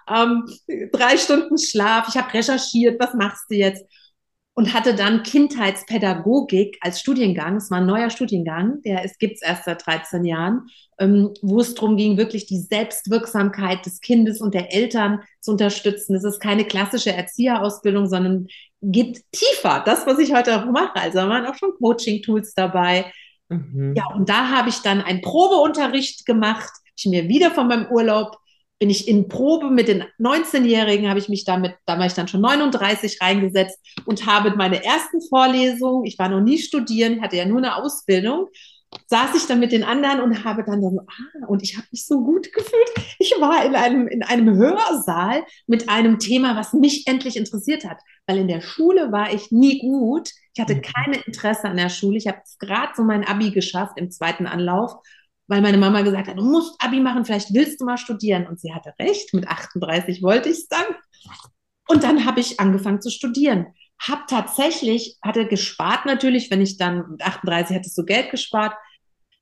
ähm, 0.10 0.46
drei 0.94 1.18
Stunden 1.18 1.58
Schlaf. 1.58 2.08
Ich 2.10 2.16
habe 2.16 2.34
recherchiert, 2.34 3.00
was 3.00 3.14
machst 3.14 3.46
du 3.50 3.56
jetzt? 3.56 3.86
Und 4.58 4.74
hatte 4.74 4.96
dann 4.96 5.22
Kindheitspädagogik 5.22 6.80
als 6.82 7.00
Studiengang. 7.00 7.58
Es 7.58 7.70
war 7.70 7.78
ein 7.78 7.86
neuer 7.86 8.10
Studiengang, 8.10 8.82
der 8.82 9.08
gibt 9.20 9.36
es 9.36 9.44
erst 9.44 9.66
seit 9.66 9.86
13 9.86 10.26
Jahren, 10.26 10.66
ähm, 10.98 11.32
wo 11.44 11.60
es 11.60 11.76
darum 11.76 11.96
ging, 11.96 12.18
wirklich 12.18 12.48
die 12.48 12.58
Selbstwirksamkeit 12.58 13.86
des 13.86 14.02
Kindes 14.02 14.42
und 14.42 14.56
der 14.56 14.74
Eltern 14.74 15.22
zu 15.42 15.52
unterstützen. 15.52 16.16
Es 16.16 16.24
ist 16.24 16.40
keine 16.40 16.66
klassische 16.66 17.14
Erzieherausbildung, 17.14 18.08
sondern 18.08 18.48
geht 18.82 19.22
tiefer. 19.32 19.84
Das, 19.86 20.08
was 20.08 20.18
ich 20.18 20.34
heute 20.34 20.60
auch 20.60 20.66
mache. 20.66 20.96
Also 20.96 21.20
da 21.20 21.30
waren 21.30 21.46
auch 21.46 21.56
schon 21.56 21.76
Coaching-Tools 21.78 22.56
dabei. 22.56 23.14
Mhm. 23.50 23.94
Ja, 23.96 24.06
und 24.16 24.28
da 24.28 24.50
habe 24.50 24.70
ich 24.70 24.82
dann 24.82 25.02
einen 25.02 25.22
Probeunterricht 25.22 26.26
gemacht. 26.26 26.72
Ich 26.98 27.06
mir 27.06 27.28
wieder 27.28 27.52
von 27.52 27.68
meinem 27.68 27.92
Urlaub 27.92 28.40
bin 28.80 28.90
ich 28.90 29.08
in 29.08 29.28
Probe 29.28 29.70
mit 29.70 29.88
den 29.88 30.04
19-Jährigen, 30.20 31.10
habe 31.10 31.20
ich 31.20 31.30
mich 31.30 31.46
damit, 31.46 31.76
da 31.86 31.98
war 31.98 32.06
ich 32.06 32.14
dann 32.14 32.28
schon 32.28 32.42
39 32.42 33.22
reingesetzt 33.22 33.80
und 34.06 34.26
habe 34.26 34.56
meine 34.56 34.84
ersten 34.84 35.22
Vorlesungen, 35.22 36.06
ich 36.06 36.20
war 36.20 36.30
noch 36.30 36.42
nie 36.42 36.60
studieren, 36.60 37.22
hatte 37.22 37.38
ja 37.38 37.46
nur 37.46 37.58
eine 37.58 37.76
Ausbildung, 37.76 38.48
saß 39.08 39.36
ich 39.36 39.48
dann 39.48 39.60
mit 39.60 39.72
den 39.72 39.84
anderen 39.84 40.22
und 40.22 40.44
habe 40.44 40.64
dann 40.64 40.82
so, 40.82 41.00
ah, 41.08 41.48
und 41.48 41.64
ich 41.64 41.76
habe 41.76 41.88
mich 41.92 42.06
so 42.06 42.24
gut 42.24 42.54
gefühlt. 42.54 42.92
Ich 43.20 43.34
war 43.40 43.66
in 43.66 43.76
einem, 43.76 44.08
in 44.08 44.24
einem 44.24 44.56
Hörsaal 44.56 45.44
mit 45.66 45.90
einem 45.90 46.20
Thema, 46.20 46.56
was 46.56 46.74
mich 46.74 47.08
endlich 47.08 47.36
interessiert 47.36 47.84
hat, 47.84 48.00
weil 48.28 48.38
in 48.38 48.48
der 48.48 48.62
Schule 48.62 49.12
war 49.12 49.34
ich 49.34 49.52
nie 49.52 49.80
gut. 49.80 50.30
Ich 50.54 50.62
hatte 50.62 50.76
mhm. 50.76 50.82
kein 50.82 51.14
Interesse 51.26 51.68
an 51.68 51.78
der 51.78 51.90
Schule. 51.90 52.18
Ich 52.18 52.28
habe 52.28 52.42
gerade 52.60 52.94
so 52.96 53.04
mein 53.04 53.26
Abi 53.26 53.52
geschafft 53.52 53.94
im 53.98 54.12
zweiten 54.12 54.46
Anlauf 54.46 54.94
weil 55.48 55.62
meine 55.62 55.78
Mama 55.78 56.02
gesagt 56.02 56.28
hat, 56.28 56.38
du 56.38 56.44
musst 56.44 56.76
Abi 56.84 57.00
machen, 57.00 57.26
vielleicht 57.26 57.54
willst 57.54 57.80
du 57.80 57.86
mal 57.86 57.98
studieren. 57.98 58.48
Und 58.48 58.60
sie 58.60 58.74
hatte 58.74 58.94
recht, 59.00 59.34
mit 59.34 59.48
38 59.48 60.22
wollte 60.22 60.50
ich 60.50 60.58
es 60.58 60.68
dann. 60.68 60.86
Und 61.88 62.04
dann 62.04 62.26
habe 62.26 62.42
ich 62.42 62.60
angefangen 62.60 63.02
zu 63.02 63.10
studieren. 63.10 63.68
Hab 64.00 64.28
tatsächlich, 64.28 65.18
hatte 65.24 65.48
gespart 65.48 66.06
natürlich, 66.06 66.52
wenn 66.52 66.62
ich 66.62 66.78
dann 66.78 67.12
mit 67.12 67.22
38 67.22 67.76
hatte 67.76 67.90
so 67.90 68.04
Geld 68.04 68.30
gespart, 68.30 68.74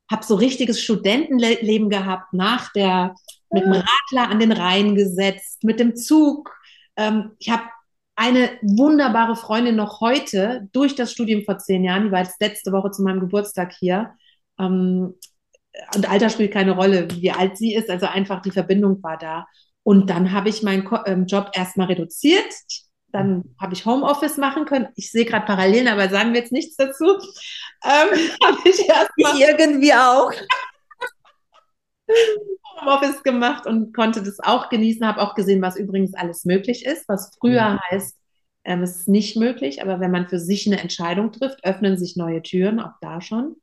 habe 0.09 0.23
so 0.23 0.35
richtiges 0.35 0.79
Studentenleben 0.81 1.89
gehabt, 1.89 2.31
nach 2.33 2.71
der, 2.73 3.15
mit 3.51 3.63
dem 3.63 3.71
Radler 3.71 4.29
an 4.29 4.39
den 4.39 4.51
Rhein 4.51 4.95
gesetzt, 4.95 5.63
mit 5.63 5.79
dem 5.79 5.95
Zug. 5.95 6.55
Ähm, 6.95 7.31
ich 7.39 7.49
habe 7.49 7.63
eine 8.15 8.51
wunderbare 8.61 9.35
Freundin 9.35 9.75
noch 9.75 9.99
heute 9.99 10.69
durch 10.71 10.95
das 10.95 11.11
Studium 11.11 11.43
vor 11.43 11.57
zehn 11.57 11.83
Jahren, 11.83 12.05
die 12.05 12.11
war 12.11 12.21
jetzt 12.21 12.39
letzte 12.39 12.71
Woche 12.71 12.91
zu 12.91 13.01
meinem 13.01 13.19
Geburtstag 13.19 13.73
hier. 13.73 14.11
Ähm, 14.57 15.15
und 15.95 16.09
Alter 16.09 16.29
spielt 16.29 16.53
keine 16.53 16.71
Rolle, 16.71 17.07
wie 17.11 17.31
alt 17.31 17.57
sie 17.57 17.73
ist, 17.73 17.89
also 17.89 18.05
einfach 18.05 18.41
die 18.41 18.51
Verbindung 18.51 19.01
war 19.03 19.17
da. 19.17 19.45
Und 19.83 20.09
dann 20.09 20.31
habe 20.31 20.49
ich 20.49 20.63
meinen 20.63 20.89
ähm, 21.05 21.25
Job 21.25 21.51
erstmal 21.53 21.87
reduziert. 21.87 22.51
Dann 23.11 23.55
habe 23.61 23.73
ich 23.73 23.85
Homeoffice 23.85 24.37
machen 24.37 24.65
können. 24.65 24.87
Ich 24.95 25.11
sehe 25.11 25.25
gerade 25.25 25.45
Parallelen, 25.45 25.87
aber 25.87 26.09
sagen 26.09 26.33
wir 26.33 26.41
jetzt 26.41 26.51
nichts 26.51 26.75
dazu. 26.75 27.05
Ähm, 27.05 28.19
habe 28.43 28.57
ich 28.65 28.89
erstmal 28.89 29.39
irgendwie 29.39 29.93
auch 29.93 30.31
Homeoffice 32.81 33.23
gemacht 33.23 33.67
und 33.67 33.93
konnte 33.93 34.23
das 34.23 34.39
auch 34.39 34.69
genießen. 34.69 35.05
Habe 35.05 35.21
auch 35.21 35.35
gesehen, 35.35 35.61
was 35.61 35.77
übrigens 35.77 36.13
alles 36.15 36.45
möglich 36.45 36.85
ist, 36.85 37.07
was 37.07 37.31
früher 37.39 37.55
ja. 37.55 37.79
heißt, 37.89 38.17
ähm, 38.63 38.81
es 38.81 38.97
ist 38.97 39.07
nicht 39.07 39.37
möglich. 39.37 39.81
Aber 39.83 39.99
wenn 39.99 40.11
man 40.11 40.27
für 40.27 40.39
sich 40.39 40.65
eine 40.65 40.81
Entscheidung 40.81 41.31
trifft, 41.31 41.63
öffnen 41.63 41.97
sich 41.97 42.17
neue 42.17 42.41
Türen, 42.41 42.79
auch 42.79 42.93
da 43.01 43.21
schon. 43.21 43.55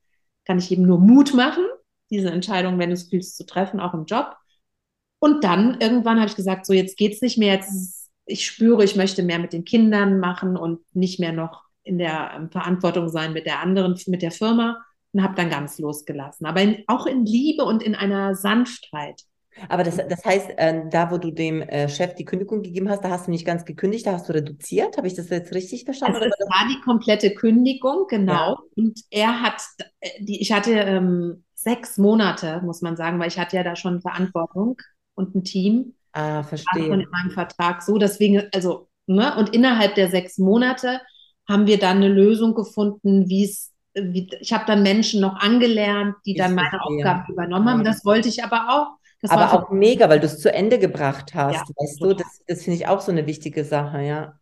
Kann 0.45 0.59
ich 0.59 0.71
eben 0.71 0.87
nur 0.87 0.99
Mut 0.99 1.35
machen 1.35 1.65
diese 2.13 2.31
Entscheidung, 2.31 2.79
wenn 2.79 2.91
du 2.91 2.95
es 2.95 3.09
fühlst, 3.09 3.37
zu 3.37 3.45
treffen, 3.47 3.81
auch 3.81 3.95
im 3.95 4.05
Job. 4.05 4.37
Und 5.19 5.45
dann 5.45 5.81
irgendwann 5.81 6.19
habe 6.19 6.29
ich 6.29 6.37
gesagt, 6.37 6.67
so 6.67 6.73
jetzt 6.73 6.97
geht 6.97 7.15
es 7.15 7.23
nicht 7.23 7.39
mehr, 7.39 7.55
jetzt 7.55 7.71
ist, 7.71 8.11
ich 8.27 8.47
spüre, 8.47 8.85
ich 8.85 8.97
möchte 8.97 9.23
mehr 9.23 9.39
mit 9.39 9.53
den 9.53 9.65
Kindern 9.65 10.21
machen 10.21 10.57
und 10.57 10.81
nicht 10.95 11.19
mehr 11.19 11.33
noch 11.33 11.65
in 11.83 11.99
der 11.99 12.33
ähm, 12.37 12.51
Verantwortung 12.51 13.09
sein 13.09 13.33
mit 13.33 13.47
der 13.47 13.61
anderen, 13.61 13.99
mit 14.07 14.23
der 14.23 14.31
Firma 14.31 14.85
und 15.13 15.23
habe 15.23 15.35
dann 15.35 15.51
ganz 15.51 15.79
losgelassen. 15.79 16.47
Aber 16.47 16.61
in, 16.61 16.85
auch 16.87 17.07
in 17.07 17.27
Liebe 17.27 17.65
und 17.65 17.83
in 17.83 17.95
einer 17.95 18.35
Sanftheit. 18.35 19.23
Aber 19.69 19.83
das, 19.83 19.97
das 19.97 20.25
heißt, 20.25 20.51
äh, 20.57 20.83
da 20.89 21.11
wo 21.11 21.19
du 21.19 21.31
dem 21.31 21.61
äh, 21.63 21.89
Chef 21.89 22.15
die 22.15 22.25
Kündigung 22.25 22.63
gegeben 22.63 22.89
hast, 22.89 23.05
da 23.05 23.11
hast 23.11 23.27
du 23.27 23.31
nicht 23.31 23.45
ganz 23.45 23.65
gekündigt, 23.65 24.07
da 24.07 24.13
hast 24.13 24.29
du 24.29 24.33
reduziert. 24.33 24.97
Habe 24.97 25.07
ich 25.07 25.15
das 25.15 25.29
jetzt 25.29 25.55
richtig 25.55 25.85
verstanden? 25.85 26.17
Also 26.17 26.31
das 26.31 26.49
war 26.49 26.69
die 26.69 26.81
komplette 26.81 27.35
Kündigung, 27.35 28.07
genau. 28.09 28.33
Ja. 28.33 28.59
Und 28.77 29.01
er 29.11 29.43
hat, 29.43 29.61
äh, 30.01 30.09
die, 30.21 30.41
ich 30.41 30.53
hatte 30.53 30.73
ähm, 30.73 31.45
sechs 31.63 31.99
Monate, 31.99 32.61
muss 32.63 32.83
man 32.83 32.97
sagen, 32.97 33.19
weil 33.19 33.29
ich 33.29 33.39
hatte 33.39 33.57
ja 33.57 33.63
da 33.63 33.77
schon 33.77 34.01
Verantwortung 34.01 34.77
und 35.15 35.35
ein 35.35 35.45
Team. 35.45 35.95
Ah, 36.13 36.43
verstehe. 36.43 36.89
Von 36.89 37.01
in 37.01 37.09
meinem 37.11 37.31
Vertrag 37.31 37.83
so, 37.83 37.99
deswegen, 37.99 38.43
also, 38.55 38.89
ne, 39.07 39.37
und 39.37 39.55
innerhalb 39.55 39.95
der 39.95 40.11
sechs 40.11 40.39
Monate 40.39 41.01
haben 41.49 41.67
wir 41.67 41.79
dann 41.79 41.97
eine 41.99 42.09
Lösung 42.09 42.55
gefunden, 42.55 43.29
wie 43.29 43.45
es, 43.45 43.73
ich 43.95 44.53
habe 44.53 44.65
dann 44.67 44.83
Menschen 44.83 45.21
noch 45.21 45.37
angelernt, 45.37 46.17
die 46.27 46.33
Ich 46.33 46.39
dann 46.39 46.55
meine 46.55 46.71
verstehe. 46.71 46.87
Aufgaben 46.87 47.33
übernommen 47.33 47.69
haben. 47.69 47.85
Das 47.85 48.05
wollte 48.05 48.29
ich 48.29 48.43
aber 48.45 48.69
auch. 48.71 48.99
Das 49.21 49.31
Aber 49.31 49.53
auch 49.53 49.71
mega, 49.71 50.09
weil 50.09 50.21
du 50.21 50.27
es 50.27 50.39
zu 50.41 50.53
Ende 50.53 50.79
gebracht 50.79 51.35
hast, 51.35 51.55
Ja, 51.55 51.65
weißt 51.77 52.01
du? 52.03 52.09
total. 52.09 52.25
Das, 52.25 52.43
das 52.47 52.63
finde 52.65 52.77
ich 52.79 52.87
auch 52.89 53.01
so 53.01 53.13
eine 53.13 53.27
wichtige 53.27 53.65
Sache. 53.65 54.03
Ja. 54.03 54.39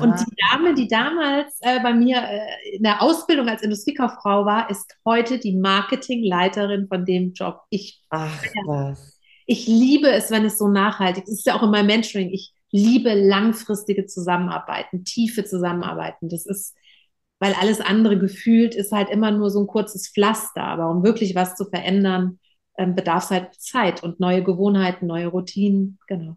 Und 0.00 0.12
Ah, 0.12 0.24
die 0.24 0.36
Dame, 0.50 0.74
die 0.74 0.88
damals 0.88 1.58
äh, 1.60 1.80
bei 1.80 1.92
mir 1.92 2.18
äh, 2.22 2.76
in 2.76 2.82
der 2.82 3.02
Ausbildung 3.02 3.48
als 3.48 3.62
Industriekauffrau 3.62 4.44
war, 4.44 4.70
ist 4.70 4.96
heute 5.04 5.38
die 5.38 5.56
Marketingleiterin 5.56 6.88
von 6.88 7.04
dem 7.04 7.32
Job. 7.32 7.60
Ich, 7.70 8.02
ach 8.10 8.42
was. 8.66 9.20
ich 9.46 9.66
liebe 9.66 10.10
es, 10.10 10.30
wenn 10.30 10.44
es 10.44 10.58
so 10.58 10.68
nachhaltig 10.68 11.24
ist. 11.24 11.32
Es 11.32 11.38
ist 11.40 11.46
ja 11.46 11.56
auch 11.56 11.62
in 11.62 11.70
meinem 11.70 11.86
Mentoring. 11.86 12.30
Ich 12.30 12.52
liebe 12.70 13.14
langfristige 13.14 14.06
Zusammenarbeiten, 14.06 15.04
tiefe 15.04 15.44
Zusammenarbeiten. 15.44 16.28
Das 16.28 16.46
ist, 16.46 16.74
weil 17.38 17.54
alles 17.54 17.80
andere 17.80 18.18
gefühlt 18.18 18.74
ist 18.74 18.92
halt 18.92 19.10
immer 19.10 19.30
nur 19.30 19.50
so 19.50 19.60
ein 19.60 19.66
kurzes 19.66 20.08
Pflaster. 20.08 20.62
Aber 20.64 20.90
um 20.90 21.04
wirklich 21.04 21.34
was 21.34 21.56
zu 21.56 21.66
verändern, 21.66 22.40
ähm, 22.78 22.94
bedarf 22.94 23.24
es 23.24 23.30
halt 23.30 23.54
Zeit 23.54 24.02
und 24.02 24.18
neue 24.20 24.42
Gewohnheiten, 24.42 25.06
neue 25.06 25.28
Routinen. 25.28 25.98
Genau. 26.08 26.36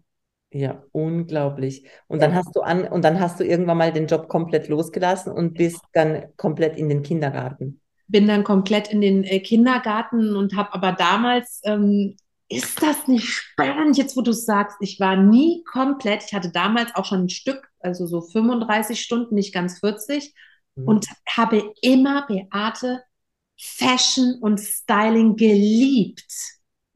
Ja, 0.51 0.83
unglaublich. 0.93 1.87
Und 2.07 2.21
dann 2.21 2.33
hast 2.35 2.55
du 2.55 2.61
an, 2.61 2.85
und 2.87 3.03
dann 3.03 3.19
hast 3.19 3.39
du 3.39 3.43
irgendwann 3.45 3.77
mal 3.77 3.91
den 3.93 4.07
Job 4.07 4.27
komplett 4.29 4.67
losgelassen 4.69 5.31
und 5.31 5.53
bist 5.55 5.81
dann 5.93 6.35
komplett 6.37 6.77
in 6.77 6.89
den 6.89 7.01
Kindergarten. 7.03 7.81
bin 8.07 8.27
dann 8.27 8.43
komplett 8.43 8.87
in 8.89 9.01
den 9.01 9.23
äh, 9.23 9.39
Kindergarten 9.39 10.35
und 10.35 10.55
habe 10.55 10.73
aber 10.73 10.93
damals, 10.93 11.61
ähm, 11.65 12.15
ist 12.49 12.81
das 12.81 13.07
nicht 13.07 13.27
spannend, 13.27 13.97
jetzt 13.97 14.15
wo 14.15 14.21
du 14.21 14.31
es 14.31 14.45
sagst, 14.45 14.77
ich 14.79 14.99
war 15.01 15.17
nie 15.17 15.63
komplett, 15.69 16.23
ich 16.25 16.33
hatte 16.33 16.49
damals 16.49 16.95
auch 16.95 17.03
schon 17.03 17.25
ein 17.25 17.29
Stück, 17.29 17.67
also 17.81 18.07
so 18.07 18.21
35 18.21 19.01
Stunden, 19.01 19.35
nicht 19.35 19.53
ganz 19.53 19.79
40 19.79 20.33
Mhm. 20.77 20.87
und 20.87 21.07
habe 21.29 21.73
immer 21.81 22.25
Beate 22.27 23.03
Fashion 23.59 24.35
und 24.41 24.59
Styling 24.59 25.35
geliebt. 25.35 26.31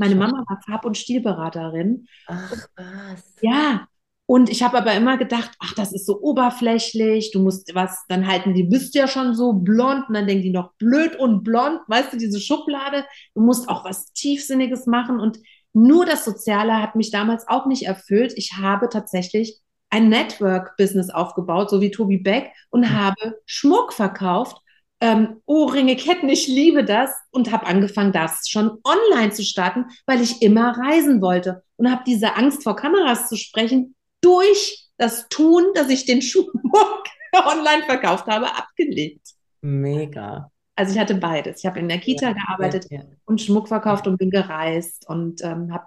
Meine 0.01 0.15
Mama 0.15 0.43
war 0.48 0.60
Farb- 0.65 0.86
und 0.86 0.98
Stilberaterin 0.98 2.08
Ach 2.25 2.67
was. 2.75 3.24
ja, 3.39 3.88
und 4.27 4.50
ich 4.50 4.63
habe 4.63 4.77
aber 4.77 4.93
immer 4.93 5.17
gedacht, 5.17 5.51
ach, 5.60 5.74
das 5.74 5.91
ist 5.91 6.05
so 6.05 6.22
oberflächlich, 6.22 7.31
du 7.31 7.41
musst 7.41 7.74
was, 7.75 8.05
dann 8.08 8.27
halten 8.27 8.53
die, 8.53 8.63
bist 8.63 8.96
ja 8.96 9.08
schon 9.08 9.36
so 9.36 9.53
blond 9.53 10.08
und 10.08 10.13
dann 10.15 10.27
denken 10.27 10.43
die 10.43 10.51
noch 10.51 10.74
blöd 10.77 11.17
und 11.17 11.43
blond, 11.43 11.79
weißt 11.88 12.13
du, 12.13 12.17
diese 12.17 12.39
Schublade, 12.39 13.05
du 13.36 13.41
musst 13.41 13.67
auch 13.67 13.84
was 13.84 14.13
Tiefsinniges 14.13 14.86
machen 14.86 15.20
und 15.20 15.39
nur 15.74 16.05
das 16.05 16.24
Soziale 16.25 16.81
hat 16.81 16.96
mich 16.96 17.12
damals 17.12 17.48
auch 17.48 17.65
nicht 17.65 17.84
erfüllt. 17.86 18.34
Ich 18.36 18.53
habe 18.58 18.89
tatsächlich 18.89 19.60
ein 19.89 20.10
Network-Business 20.10 21.10
aufgebaut, 21.10 21.70
so 21.70 21.81
wie 21.81 21.91
Tobi 21.91 22.17
Beck, 22.17 22.51
und 22.70 22.89
Mhm. 22.89 22.93
habe 22.93 23.36
Schmuck 23.46 23.93
verkauft, 23.93 24.58
ähm, 25.01 25.41
Ohrringe, 25.46 25.96
Ketten, 25.96 26.29
ich 26.29 26.48
liebe 26.48 26.86
das 26.86 27.10
und 27.31 27.51
habe 27.51 27.65
angefangen, 27.65 28.13
das 28.13 28.48
schon 28.48 28.77
online 28.84 29.31
zu 29.31 29.43
starten, 29.43 29.86
weil 30.05 30.22
ich 30.22 30.41
immer 30.43 30.77
reisen 30.77 31.22
wollte 31.22 31.63
und 31.77 31.89
habe 31.91 32.03
diese 32.05 32.36
Angst 32.36 32.63
vor 32.63 32.75
Kameras 32.75 33.27
zu 33.27 33.35
sprechen 33.35 33.96
durch 34.22 34.90
das 34.98 35.27
Tun, 35.29 35.64
dass 35.74 35.90
ich 35.90 36.05
den 36.05 36.22
Schmuck 36.22 37.03
online 37.33 37.83
verkauft 37.83 38.27
habe, 38.27 38.55
abgelegt. 38.55 39.27
Mega. 39.61 40.51
Also 40.75 40.94
ich 40.94 41.00
hatte 41.00 41.16
beides. 41.16 41.59
Ich 41.59 41.66
habe 41.66 41.79
in 41.79 41.90
der 41.90 42.00
Kita 42.00 42.27
Ja, 42.27 42.33
gearbeitet 42.33 42.85
ja, 42.92 43.01
und 43.25 43.42
Schmuck 43.42 43.68
verkauft 43.68 44.07
und 44.07 44.18
bin 44.18 44.29
gereist 44.29 45.07
und 45.09 45.44
ähm, 45.44 45.74
habe 45.74 45.85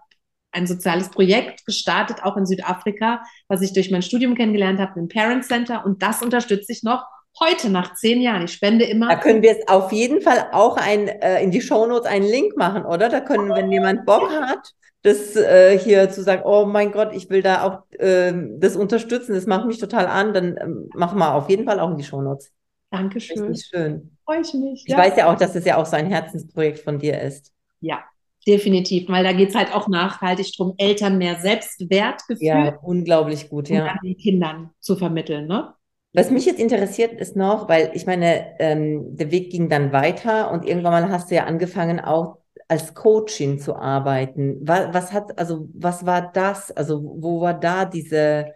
ein 0.51 0.67
soziales 0.67 1.09
Projekt 1.09 1.65
gestartet, 1.67 2.23
auch 2.23 2.37
in 2.37 2.47
Südafrika, 2.47 3.23
was 3.49 3.63
ich 3.63 3.73
durch 3.73 3.91
mein 3.91 4.03
Studium 4.03 4.35
kennengelernt 4.35 4.81
habe, 4.81 4.99
im 5.01 5.09
Parent 5.09 5.45
Center. 5.45 5.85
Und 5.85 6.03
das 6.03 6.23
unterstütze 6.23 6.73
ich 6.73 6.83
noch 6.83 7.05
heute 7.41 7.71
nach 7.71 7.95
zehn 7.95 8.21
Jahren. 8.21 8.45
Ich 8.45 8.53
spende 8.53 8.85
Da 9.07 9.17
immer. 9.17 9.17
können 9.17 9.43
wir 9.43 9.53
es 9.53 9.69
auf 9.69 9.93
jeden 9.93 10.23
Fall 10.23 10.49
auch 10.53 10.77
ein, 10.79 11.09
äh, 11.09 11.43
in 11.43 11.51
die 11.51 11.61
Shownotes 11.61 12.07
einen 12.11 12.27
Link 12.27 12.57
machen, 12.57 12.85
oder? 12.87 13.09
Da 13.11 13.21
können, 13.21 13.55
wenn 13.55 13.71
jemand 13.71 14.07
Bock 14.07 14.31
hat, 14.31 14.73
das 15.03 15.37
äh, 15.37 15.79
hier 15.79 16.09
zu 16.11 16.23
sagen, 16.23 16.43
oh 16.47 16.65
mein 16.65 16.91
Gott, 16.93 17.13
ich 17.13 17.29
will 17.29 17.43
da 17.43 17.63
auch 17.65 17.83
ähm, 17.99 18.59
das 18.61 18.77
unterstützen, 18.77 19.35
das 19.35 19.47
macht 19.47 19.67
mich 19.67 19.79
total 19.79 20.07
an, 20.07 20.33
dann 20.33 20.57
ähm, 20.59 20.89
machen 20.95 21.19
wir 21.19 21.35
auf 21.35 21.51
jeden 21.51 21.67
Fall 21.67 21.81
auch 21.81 21.91
in 21.91 21.99
die 21.99 22.05
Shownotes. 22.05 22.51
Dankeschön. 22.91 23.43
Richtig 23.43 23.67
schön. 23.67 24.17
Freue 24.25 24.41
ich 24.41 24.55
mich. 24.55 24.85
Ich 24.87 24.93
Ja. 24.93 24.99
weiß 24.99 25.17
ja 25.17 25.31
auch, 25.31 25.37
dass 25.37 25.55
es 25.55 25.65
ja 25.67 25.77
auch 25.77 25.87
so 25.87 25.97
ein 25.97 26.07
Herzensprojekt 26.07 26.79
von 26.79 26.99
dir 26.99 27.21
ist. 27.21 27.53
Ja, 27.81 28.03
definitiv, 28.47 29.09
weil 29.09 29.25
da 29.25 29.33
geht 29.33 29.51
es 29.51 29.55
halt 29.55 29.75
auch 29.75 29.89
nachhaltig 29.89 30.57
darum, 30.57 30.75
Eltern 30.79 31.19
mehr 31.19 31.41
Selbstwertgefühl 31.41 32.47
Ja, 32.47 32.79
unglaublich 32.83 33.49
gut, 33.51 33.69
und 33.69 33.75
ja. 33.77 33.85
dann 33.85 33.99
den 34.03 34.17
Kindern 34.17 34.71
zu 34.81 34.97
vermitteln. 34.97 35.47
Ne? 35.47 35.75
Was 36.15 36.31
mich 36.31 36.47
jetzt 36.47 36.61
interessiert 36.61 37.21
ist 37.21 37.37
noch, 37.37 37.69
weil 37.69 37.91
ich 37.95 38.07
meine, 38.07 38.59
ähm, 38.61 39.17
der 39.17 39.31
Weg 39.33 39.51
ging 39.51 39.69
dann 39.69 39.93
weiter 39.93 40.53
und 40.53 40.65
irgendwann 40.65 40.93
mal 40.93 41.11
hast 41.11 41.31
du 41.31 41.35
ja 41.37 41.45
angefangen, 41.47 42.01
auch 42.01 42.39
als 42.69 42.95
Coaching 42.95 43.59
zu 43.61 43.77
arbeiten. 43.77 44.59
Was, 44.67 44.95
was 44.95 45.13
hat, 45.13 45.39
also 45.39 45.69
was 45.75 46.07
war 46.07 46.33
das? 46.33 46.71
Also 46.73 47.03
wo 47.21 47.41
war 47.43 47.55
da 47.59 47.85
diese, 47.85 48.55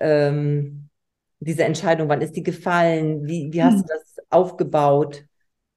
ähm, 0.00 0.90
diese 1.40 1.64
Entscheidung? 1.64 2.08
Wann 2.08 2.22
ist 2.22 2.36
die 2.36 2.44
gefallen? 2.44 3.26
Wie, 3.26 3.52
wie 3.52 3.62
hast 3.64 3.80
Hm. 3.80 3.82
du 3.82 3.86
das 3.88 4.16
aufgebaut? 4.30 5.24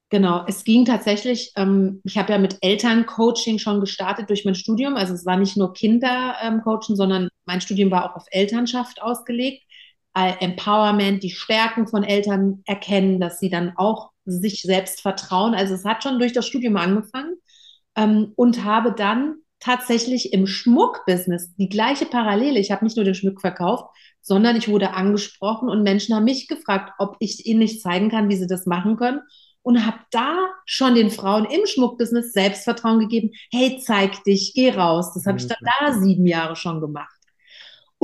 Genau, 0.10 0.46
es 0.48 0.64
ging 0.64 0.86
tatsächlich, 0.86 1.52
ähm, 1.58 2.00
ich 2.06 2.18
habe 2.18 2.32
ja 2.32 2.38
mit 2.38 2.58
Elterncoaching 2.62 3.58
schon 3.60 3.80
gestartet 3.82 4.30
durch 4.30 4.46
mein 4.46 4.56
Studium. 4.56 4.96
Also 4.96 5.14
es 5.14 5.26
war 5.26 5.36
nicht 5.38 5.58
nur 5.58 5.74
Kindercoaching, 5.74 6.96
sondern 6.96 7.28
mein 7.46 7.60
Studium 7.60 7.90
war 7.92 8.12
auch 8.12 8.16
auf 8.16 8.26
Elternschaft 8.32 9.02
ausgelegt. 9.02 9.64
Empowerment, 10.15 11.23
die 11.23 11.32
Stärken 11.32 11.88
von 11.88 12.04
Eltern 12.04 12.62
erkennen, 12.65 13.19
dass 13.19 13.39
sie 13.39 13.49
dann 13.49 13.73
auch 13.75 14.12
sich 14.25 14.62
selbst 14.62 15.01
vertrauen. 15.01 15.54
Also 15.54 15.73
es 15.73 15.86
hat 15.86 16.04
schon 16.04 16.19
durch 16.19 16.34
das 16.34 16.47
Studium 16.47 16.78
angefangen 16.78 17.36
ähm, 17.95 18.32
und 18.36 18.63
habe 18.63 18.93
dann 18.93 19.36
tatsächlich 19.60 20.34
im 20.34 20.47
Schmuckbusiness 20.47 21.56
die 21.56 21.69
gleiche 21.69 22.06
Parallele. 22.06 22.60
Ich 22.60 22.71
habe 22.71 22.86
nicht 22.86 22.95
nur 22.95 23.06
den 23.06 23.15
Schmuck 23.15 23.41
verkauft, 23.41 23.86
sondern 24.21 24.56
ich 24.56 24.67
wurde 24.67 24.93
angesprochen 24.93 25.69
und 25.69 25.84
Menschen 25.84 26.15
haben 26.15 26.23
mich 26.23 26.47
gefragt, 26.47 26.93
ob 26.97 27.17
ich 27.19 27.45
ihnen 27.45 27.60
nicht 27.60 27.82
zeigen 27.82 28.10
kann, 28.10 28.30
wie 28.30 28.38
sie 28.38 28.47
das 28.47 28.65
machen 28.65 28.97
können 28.97 29.21
und 29.65 29.86
habe 29.86 29.97
da 30.12 30.38
schon 30.65 30.93
den 30.93 31.10
Frauen 31.10 31.45
im 31.45 31.65
Schmuckbusiness 31.65 32.34
Selbstvertrauen 32.34 32.99
gegeben. 32.99 33.32
Hey, 33.51 33.82
zeig 33.84 34.23
dich, 34.23 34.54
geh 34.54 34.71
raus. 34.71 35.13
Das 35.13 35.25
habe 35.25 35.39
ich 35.39 35.47
dann 35.47 35.58
da 35.80 35.93
sieben 35.93 36.28
Jahre 36.28 36.56
schon 36.56 36.80
gemacht. 36.82 37.15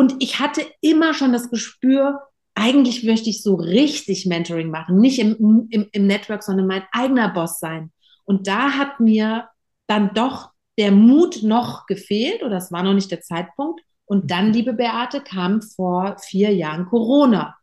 Und 0.02 0.16
ich 0.18 0.40
hatte 0.40 0.66
immer 0.82 1.14
schon 1.14 1.32
das 1.32 1.52
Gespür, 1.52 2.24
eigentlich 2.56 3.04
möchte 3.04 3.30
ich 3.30 3.44
so 3.44 3.54
richtig 3.54 4.26
Mentoring 4.26 4.72
machen, 4.72 4.98
nicht 4.98 5.20
im, 5.20 5.68
im, 5.70 5.90
im 5.92 6.08
Network, 6.08 6.42
sondern 6.42 6.66
mein 6.66 6.82
eigener 6.92 7.30
Boss 7.30 7.60
sein. 7.60 7.92
Und 8.26 8.48
da 8.48 8.72
hat 8.72 9.00
mir 9.00 9.48
dann 9.86 10.16
doch 10.16 10.50
der 10.80 10.92
Mut 10.92 11.44
noch 11.44 11.86
gefehlt 11.86 12.42
oder 12.42 12.58
es 12.58 12.72
war 12.72 12.82
noch 12.82 12.96
nicht 12.96 13.12
der 13.12 13.22
Zeitpunkt. 13.22 13.80
Und 14.06 14.32
dann, 14.32 14.52
liebe 14.52 14.74
Beate, 14.74 15.22
kam 15.22 15.62
vor 15.62 16.18
vier 16.18 16.52
Jahren 16.52 16.88
Corona. 16.88 17.56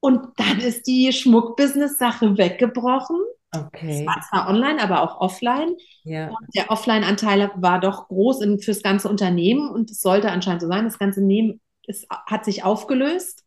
Und 0.00 0.28
dann 0.36 0.60
ist 0.60 0.86
die 0.86 1.10
Schmuckbusiness-Sache 1.10 2.36
weggebrochen. 2.36 3.16
Es 3.86 4.02
Okay, 4.02 4.06
war 4.06 4.20
zwar 4.30 4.48
online, 4.48 4.82
aber 4.82 5.02
auch 5.02 5.20
offline. 5.20 5.70
ja. 6.04 6.38
Und 6.40 6.54
der 6.56 6.70
Offline-Anteil 6.70 7.50
war 7.56 7.80
doch 7.80 8.08
groß 8.08 8.42
in, 8.42 8.60
fürs 8.60 8.82
ganze 8.82 9.08
Unternehmen 9.08 9.70
und 9.70 9.90
es 9.90 10.00
sollte 10.00 10.30
anscheinend 10.30 10.62
so 10.62 10.68
sein. 10.68 10.84
Das 10.84 10.98
ganze 10.98 11.20
Unternehmen 11.20 11.60
ist, 11.86 12.06
hat 12.10 12.44
sich 12.44 12.64
aufgelöst. 12.64 13.44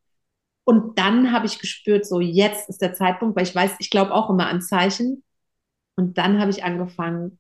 Und 0.66 0.98
dann 1.00 1.32
habe 1.34 1.46
ich 1.48 1.60
gespürt, 1.60 2.06
so 2.06 2.22
jetzt 2.22 2.70
ist 2.70 2.82
der 2.82 2.94
Zeitpunkt, 2.94 3.36
weil 3.38 3.46
ich 3.46 3.56
weiß, 3.56 3.76
ich 3.80 3.90
glaube 3.90 4.14
auch 4.14 4.30
immer 4.30 4.48
an 4.48 4.62
Zeichen. 4.62 5.24
Und 5.98 6.18
dann 6.18 6.40
habe 6.42 6.52
ich 6.52 6.64
angefangen 6.64 7.40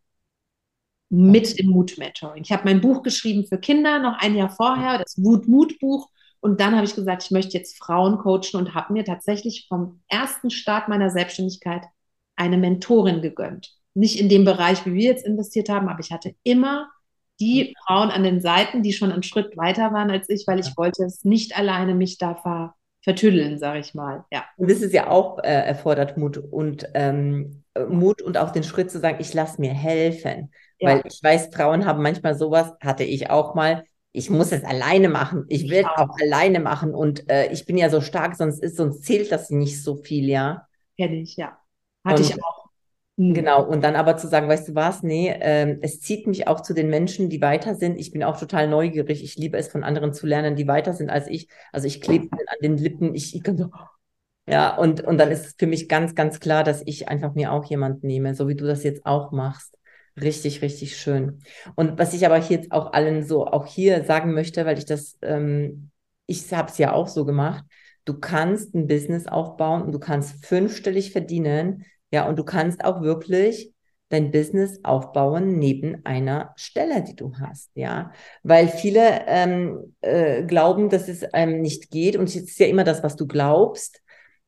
mit 1.09 1.59
dem 1.59 1.69
Mut-Mentoring. 1.69 2.43
Ich 2.43 2.51
habe 2.51 2.63
mein 2.65 2.81
Buch 2.81 3.03
geschrieben 3.03 3.45
für 3.45 3.57
Kinder 3.59 3.99
noch 3.99 4.17
ein 4.19 4.35
Jahr 4.35 4.49
vorher, 4.49 4.97
das 4.97 5.17
Wut-Mut-Buch. 5.21 6.09
Und 6.39 6.59
dann 6.59 6.75
habe 6.75 6.85
ich 6.85 6.95
gesagt, 6.95 7.23
ich 7.23 7.31
möchte 7.31 7.57
jetzt 7.57 7.77
Frauen 7.77 8.17
coachen 8.17 8.55
und 8.55 8.73
habe 8.73 8.93
mir 8.93 9.03
tatsächlich 9.03 9.65
vom 9.67 10.01
ersten 10.07 10.49
Start 10.49 10.87
meiner 10.87 11.09
Selbstständigkeit 11.09 11.83
eine 12.35 12.57
Mentorin 12.57 13.21
gegönnt. 13.21 13.71
Nicht 13.93 14.19
in 14.19 14.29
dem 14.29 14.45
Bereich, 14.45 14.85
wie 14.85 14.93
wir 14.93 15.03
jetzt 15.03 15.25
investiert 15.25 15.69
haben, 15.69 15.89
aber 15.89 15.99
ich 15.99 16.11
hatte 16.11 16.33
immer 16.43 16.89
die 17.39 17.75
Frauen 17.85 18.09
an 18.09 18.23
den 18.23 18.39
Seiten, 18.39 18.83
die 18.83 18.93
schon 18.93 19.11
einen 19.11 19.23
Schritt 19.23 19.57
weiter 19.57 19.91
waren 19.91 20.11
als 20.11 20.29
ich, 20.29 20.45
weil 20.47 20.59
ich 20.59 20.77
wollte 20.77 21.03
es 21.03 21.25
nicht 21.25 21.57
alleine 21.57 21.95
mich 21.95 22.17
da 22.17 22.35
ver 22.35 22.75
vertüddeln, 23.03 23.57
sage 23.57 23.79
ich 23.79 23.95
mal. 23.95 24.25
Ja. 24.31 24.45
Und 24.57 24.69
das 24.69 24.81
ist 24.81 24.93
ja 24.93 25.09
auch 25.09 25.39
äh, 25.39 25.47
erfordert 25.47 26.17
Mut 26.17 26.37
und 26.37 26.87
ähm, 26.93 27.63
äh, 27.73 27.85
Mut 27.85 28.21
und 28.21 28.37
auch 28.37 28.51
den 28.51 28.63
Schritt 28.63 28.91
zu 28.91 28.99
sagen, 28.99 29.17
ich 29.19 29.33
lasse 29.33 29.59
mir 29.59 29.73
helfen. 29.73 30.51
Ja. 30.79 30.89
Weil 30.89 31.03
ich 31.05 31.19
weiß, 31.21 31.49
Frauen 31.53 31.85
haben 31.85 32.03
manchmal 32.03 32.35
sowas, 32.35 32.73
hatte 32.79 33.03
ich 33.03 33.29
auch 33.29 33.55
mal, 33.55 33.85
ich 34.11 34.29
muss 34.29 34.51
es 34.51 34.63
alleine 34.63 35.09
machen. 35.09 35.45
Ich 35.47 35.69
will 35.69 35.79
es 35.79 35.85
auch. 35.85 36.09
auch 36.09 36.17
alleine 36.21 36.59
machen. 36.59 36.93
Und 36.93 37.29
äh, 37.29 37.51
ich 37.51 37.65
bin 37.65 37.77
ja 37.77 37.89
so 37.89 38.01
stark, 38.01 38.35
sonst 38.35 38.61
ist, 38.61 38.77
sonst 38.77 39.03
zählt 39.03 39.31
das 39.31 39.49
nicht 39.49 39.83
so 39.83 39.95
viel, 39.95 40.29
ja. 40.29 40.67
Kenne 40.97 41.15
ich, 41.15 41.37
ja. 41.37 41.57
Hatte 42.03 42.21
ich 42.21 42.43
auch. 42.43 42.69
Mhm. 43.17 43.33
Genau, 43.33 43.63
und 43.63 43.83
dann 43.83 43.95
aber 43.95 44.17
zu 44.17 44.27
sagen, 44.27 44.47
weißt 44.47 44.69
du 44.69 44.75
was, 44.75 45.03
nee, 45.03 45.33
ähm, 45.41 45.79
es 45.81 45.99
zieht 45.99 46.27
mich 46.27 46.47
auch 46.47 46.61
zu 46.61 46.73
den 46.73 46.89
Menschen, 46.89 47.29
die 47.29 47.41
weiter 47.41 47.75
sind. 47.75 47.99
Ich 47.99 48.11
bin 48.11 48.23
auch 48.23 48.39
total 48.39 48.67
neugierig. 48.67 49.23
Ich 49.23 49.35
liebe 49.35 49.57
es, 49.57 49.67
von 49.67 49.83
anderen 49.83 50.13
zu 50.13 50.25
lernen, 50.25 50.55
die 50.55 50.67
weiter 50.67 50.93
sind 50.93 51.09
als 51.09 51.27
ich. 51.27 51.47
Also 51.71 51.87
ich 51.87 52.01
klebe 52.01 52.29
an 52.31 52.57
den 52.61 52.77
Lippen, 52.77 53.13
ich, 53.13 53.35
ich 53.35 53.43
kann 53.43 53.57
so, 53.57 53.69
ja, 54.47 54.75
und, 54.75 55.01
und 55.01 55.17
dann 55.17 55.31
ist 55.31 55.45
es 55.45 55.55
für 55.57 55.67
mich 55.67 55.87
ganz, 55.87 56.15
ganz 56.15 56.39
klar, 56.39 56.63
dass 56.63 56.81
ich 56.85 57.07
einfach 57.07 57.33
mir 57.35 57.51
auch 57.51 57.65
jemand 57.65 58.03
nehme, 58.03 58.35
so 58.35 58.47
wie 58.47 58.55
du 58.55 58.65
das 58.65 58.83
jetzt 58.83 59.05
auch 59.05 59.31
machst. 59.31 59.77
Richtig, 60.19 60.61
richtig 60.61 60.97
schön. 60.97 61.39
Und 61.75 61.97
was 61.97 62.13
ich 62.13 62.25
aber 62.25 62.37
jetzt 62.37 62.71
auch 62.71 62.91
allen 62.91 63.23
so 63.23 63.45
auch 63.47 63.65
hier 63.65 64.03
sagen 64.03 64.33
möchte, 64.33 64.65
weil 64.65 64.77
ich 64.77 64.85
das, 64.85 65.17
ähm, 65.21 65.91
ich 66.25 66.51
habe 66.53 66.69
es 66.69 66.77
ja 66.77 66.91
auch 66.91 67.07
so 67.07 67.23
gemacht, 67.25 67.63
du 68.05 68.19
kannst 68.19 68.73
ein 68.73 68.87
Business 68.87 69.27
aufbauen 69.27 69.83
und 69.83 69.91
du 69.91 69.99
kannst 69.99 70.45
fünfstellig 70.45 71.11
verdienen, 71.11 71.85
ja, 72.11 72.27
und 72.27 72.37
du 72.37 72.43
kannst 72.43 72.83
auch 72.83 73.01
wirklich 73.01 73.73
dein 74.09 74.31
Business 74.31 74.79
aufbauen 74.83 75.57
neben 75.57 76.05
einer 76.05 76.53
Stelle, 76.57 77.01
die 77.01 77.15
du 77.15 77.33
hast, 77.39 77.71
ja, 77.75 78.11
weil 78.43 78.67
viele 78.67 79.21
ähm, 79.27 79.95
äh, 80.01 80.43
glauben, 80.43 80.89
dass 80.89 81.07
es 81.07 81.23
einem 81.33 81.61
nicht 81.61 81.89
geht 81.91 82.17
und 82.17 82.27
es 82.27 82.35
ist 82.35 82.59
ja 82.59 82.67
immer 82.67 82.83
das, 82.83 83.03
was 83.03 83.15
du 83.15 83.27
glaubst. 83.27 84.01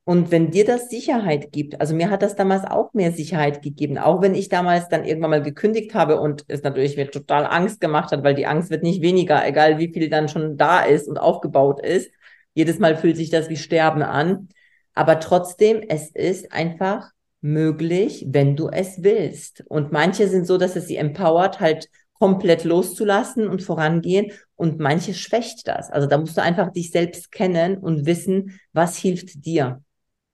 Und 0.06 0.32
wenn 0.32 0.52
dir 0.52 0.66
das 0.66 0.90
Sicherheit 0.90 1.54
gibt, 1.54 1.80
also 1.80 1.96
mir 1.96 2.10
hat 2.10 2.22
das 2.22 2.36
damals 2.36 2.66
auch 2.66 2.94
mehr 2.94 3.14
Sicherheit 3.14 3.62
gegeben, 3.62 3.98
auch 3.98 4.22
wenn 4.22 4.36
ich 4.36 4.50
damals 4.50 4.90
dann 4.90 5.06
irgendwann 5.06 5.30
mal 5.30 5.42
gekündigt 5.42 5.94
habe 5.94 6.20
und 6.20 6.44
es 6.50 6.62
natürlich 6.62 6.98
mir 6.98 7.10
total 7.10 7.46
Angst 7.46 7.80
gemacht 7.80 8.12
hat, 8.12 8.22
weil 8.22 8.36
die 8.36 8.46
Angst 8.46 8.70
wird 8.70 8.84
nicht 8.84 9.02
weniger, 9.02 9.48
egal 9.48 9.78
wie 9.78 9.94
viel 9.94 10.10
dann 10.10 10.28
schon 10.28 10.58
da 10.58 10.82
ist 10.82 11.08
und 11.08 11.18
aufgebaut 11.18 11.82
ist. 11.82 12.12
Jedes 12.54 12.80
Mal 12.80 12.96
fühlt 12.98 13.18
sich 13.18 13.30
das 13.30 13.50
wie 13.50 13.58
Sterben 13.58 14.02
an. 14.02 14.50
Aber 14.94 15.20
trotzdem, 15.20 15.82
es 15.88 16.12
ist 16.12 16.52
einfach 16.52 17.10
möglich, 17.42 18.26
wenn 18.30 18.56
du 18.56 18.70
es 18.70 19.04
willst. 19.04 19.64
Und 19.68 19.92
manche 19.92 20.28
sind 20.28 20.46
so, 20.46 20.58
dass 20.58 20.76
es 20.76 20.88
sie 20.88 20.96
empowert, 20.96 21.60
halt 21.60 21.90
komplett 22.14 22.64
loszulassen 22.64 23.48
und 23.48 23.62
vorangehen. 23.64 24.32
Und 24.56 24.80
manche 24.80 25.14
schwächt 25.14 25.68
das. 25.68 25.90
Also 25.92 26.08
da 26.08 26.18
musst 26.18 26.38
du 26.38 26.42
einfach 26.42 26.72
dich 26.72 26.92
selbst 26.92 27.32
kennen 27.32 27.78
und 27.78 28.06
wissen, 28.06 28.60
was 28.72 28.98
hilft 28.98 29.46
dir. 29.46 29.82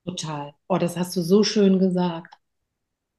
Total. 0.05 0.53
Oh, 0.67 0.77
das 0.77 0.97
hast 0.97 1.15
du 1.15 1.21
so 1.21 1.43
schön 1.43 1.79
gesagt. 1.79 2.35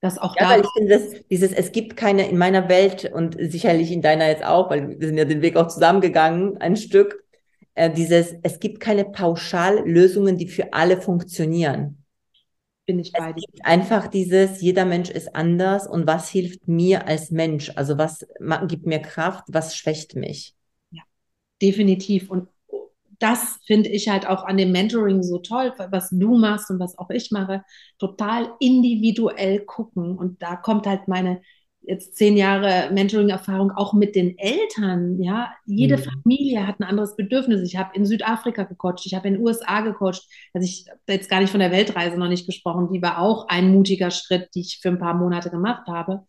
Das 0.00 0.18
auch 0.18 0.34
ja, 0.36 0.44
da 0.44 0.50
weil 0.50 0.60
ich 0.60 0.70
finde, 0.74 0.98
dass 0.98 1.26
dieses, 1.28 1.52
es 1.52 1.72
gibt 1.72 1.96
keine 1.96 2.28
in 2.28 2.38
meiner 2.38 2.68
Welt 2.68 3.10
und 3.12 3.36
sicherlich 3.38 3.92
in 3.92 4.00
deiner 4.00 4.28
jetzt 4.28 4.44
auch, 4.44 4.70
weil 4.70 4.98
wir 4.98 5.06
sind 5.06 5.18
ja 5.18 5.26
den 5.26 5.42
Weg 5.42 5.56
auch 5.56 5.68
zusammengegangen, 5.68 6.56
ein 6.58 6.76
Stück, 6.76 7.22
äh, 7.80 7.92
dieses, 7.92 8.34
es 8.42 8.60
gibt 8.60 8.80
keine 8.80 9.04
Pauschallösungen, 9.04 10.36
die 10.36 10.48
für 10.48 10.72
alle 10.72 11.00
funktionieren 11.00 11.96
bin 12.90 12.98
ich 12.98 13.12
bei 13.12 13.32
dir. 13.32 13.44
Einfach 13.62 14.08
dieses, 14.08 14.60
jeder 14.60 14.84
Mensch 14.84 15.10
ist 15.10 15.34
anders 15.34 15.86
und 15.86 16.06
was 16.06 16.28
hilft 16.28 16.66
mir 16.66 17.06
als 17.06 17.30
Mensch? 17.30 17.70
Also 17.76 17.98
was 17.98 18.26
gibt 18.66 18.86
mir 18.86 18.98
Kraft, 18.98 19.44
was 19.48 19.76
schwächt 19.76 20.16
mich? 20.16 20.54
Ja, 20.90 21.02
definitiv. 21.62 22.30
Und 22.30 22.48
das 23.20 23.60
finde 23.66 23.90
ich 23.90 24.08
halt 24.08 24.26
auch 24.26 24.44
an 24.44 24.56
dem 24.56 24.72
Mentoring 24.72 25.22
so 25.22 25.38
toll, 25.38 25.72
was 25.90 26.10
du 26.10 26.36
machst 26.36 26.70
und 26.70 26.80
was 26.80 26.98
auch 26.98 27.10
ich 27.10 27.30
mache, 27.30 27.62
total 27.98 28.50
individuell 28.58 29.60
gucken. 29.60 30.18
Und 30.18 30.42
da 30.42 30.56
kommt 30.56 30.86
halt 30.86 31.06
meine 31.06 31.42
jetzt 31.82 32.16
zehn 32.16 32.36
Jahre 32.36 32.90
Mentoring-Erfahrung 32.92 33.72
auch 33.72 33.92
mit 33.92 34.14
den 34.14 34.38
Eltern. 34.38 35.20
Ja, 35.22 35.52
jede 35.66 35.96
mhm. 35.96 36.02
Familie 36.02 36.66
hat 36.66 36.80
ein 36.80 36.84
anderes 36.84 37.16
Bedürfnis. 37.16 37.62
Ich 37.62 37.76
habe 37.76 37.94
in 37.94 38.04
Südafrika 38.04 38.64
gecoacht, 38.64 39.04
ich 39.04 39.14
habe 39.14 39.28
in 39.28 39.34
den 39.34 39.42
USA 39.42 39.80
gecoacht. 39.80 40.22
Also 40.52 40.64
ich 40.64 40.86
habe 40.88 41.00
jetzt 41.08 41.30
gar 41.30 41.40
nicht 41.40 41.50
von 41.50 41.60
der 41.60 41.72
Weltreise 41.72 42.18
noch 42.18 42.28
nicht 42.28 42.46
gesprochen. 42.46 42.92
Die 42.92 43.02
war 43.02 43.18
auch 43.18 43.48
ein 43.48 43.72
mutiger 43.72 44.10
Schritt, 44.10 44.48
die 44.54 44.60
ich 44.60 44.78
für 44.82 44.88
ein 44.88 44.98
paar 44.98 45.14
Monate 45.14 45.50
gemacht 45.50 45.86
habe, 45.88 46.26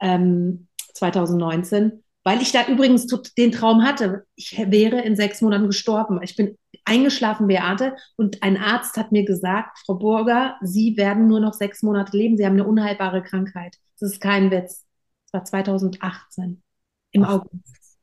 ähm, 0.00 0.68
2019. 0.94 2.02
Weil 2.24 2.42
ich 2.42 2.50
da 2.50 2.66
übrigens 2.66 3.06
den 3.38 3.52
Traum 3.52 3.84
hatte, 3.84 4.24
ich 4.34 4.58
wäre 4.58 5.00
in 5.00 5.14
sechs 5.14 5.42
Monaten 5.42 5.68
gestorben. 5.68 6.20
Ich 6.22 6.34
bin 6.34 6.58
eingeschlafen, 6.84 7.46
Beate, 7.46 7.94
und 8.16 8.42
ein 8.42 8.56
Arzt 8.56 8.96
hat 8.96 9.12
mir 9.12 9.24
gesagt, 9.24 9.78
Frau 9.86 9.94
Burger, 9.94 10.56
Sie 10.60 10.96
werden 10.96 11.28
nur 11.28 11.38
noch 11.38 11.52
sechs 11.52 11.84
Monate 11.84 12.16
leben. 12.16 12.36
Sie 12.36 12.44
haben 12.44 12.54
eine 12.54 12.66
unheilbare 12.66 13.22
Krankheit. 13.22 13.76
Das 14.00 14.10
ist 14.10 14.20
kein 14.20 14.50
Witz. 14.50 14.85
War 15.36 15.44
2018 15.44 16.62
im 17.12 17.24
Ach. 17.24 17.34
August. 17.34 17.98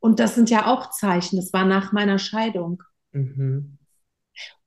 Und 0.00 0.20
das 0.20 0.34
sind 0.34 0.50
ja 0.50 0.66
auch 0.66 0.90
Zeichen. 0.90 1.36
Das 1.36 1.52
war 1.52 1.64
nach 1.64 1.92
meiner 1.92 2.18
Scheidung. 2.18 2.82
Mhm. 3.12 3.78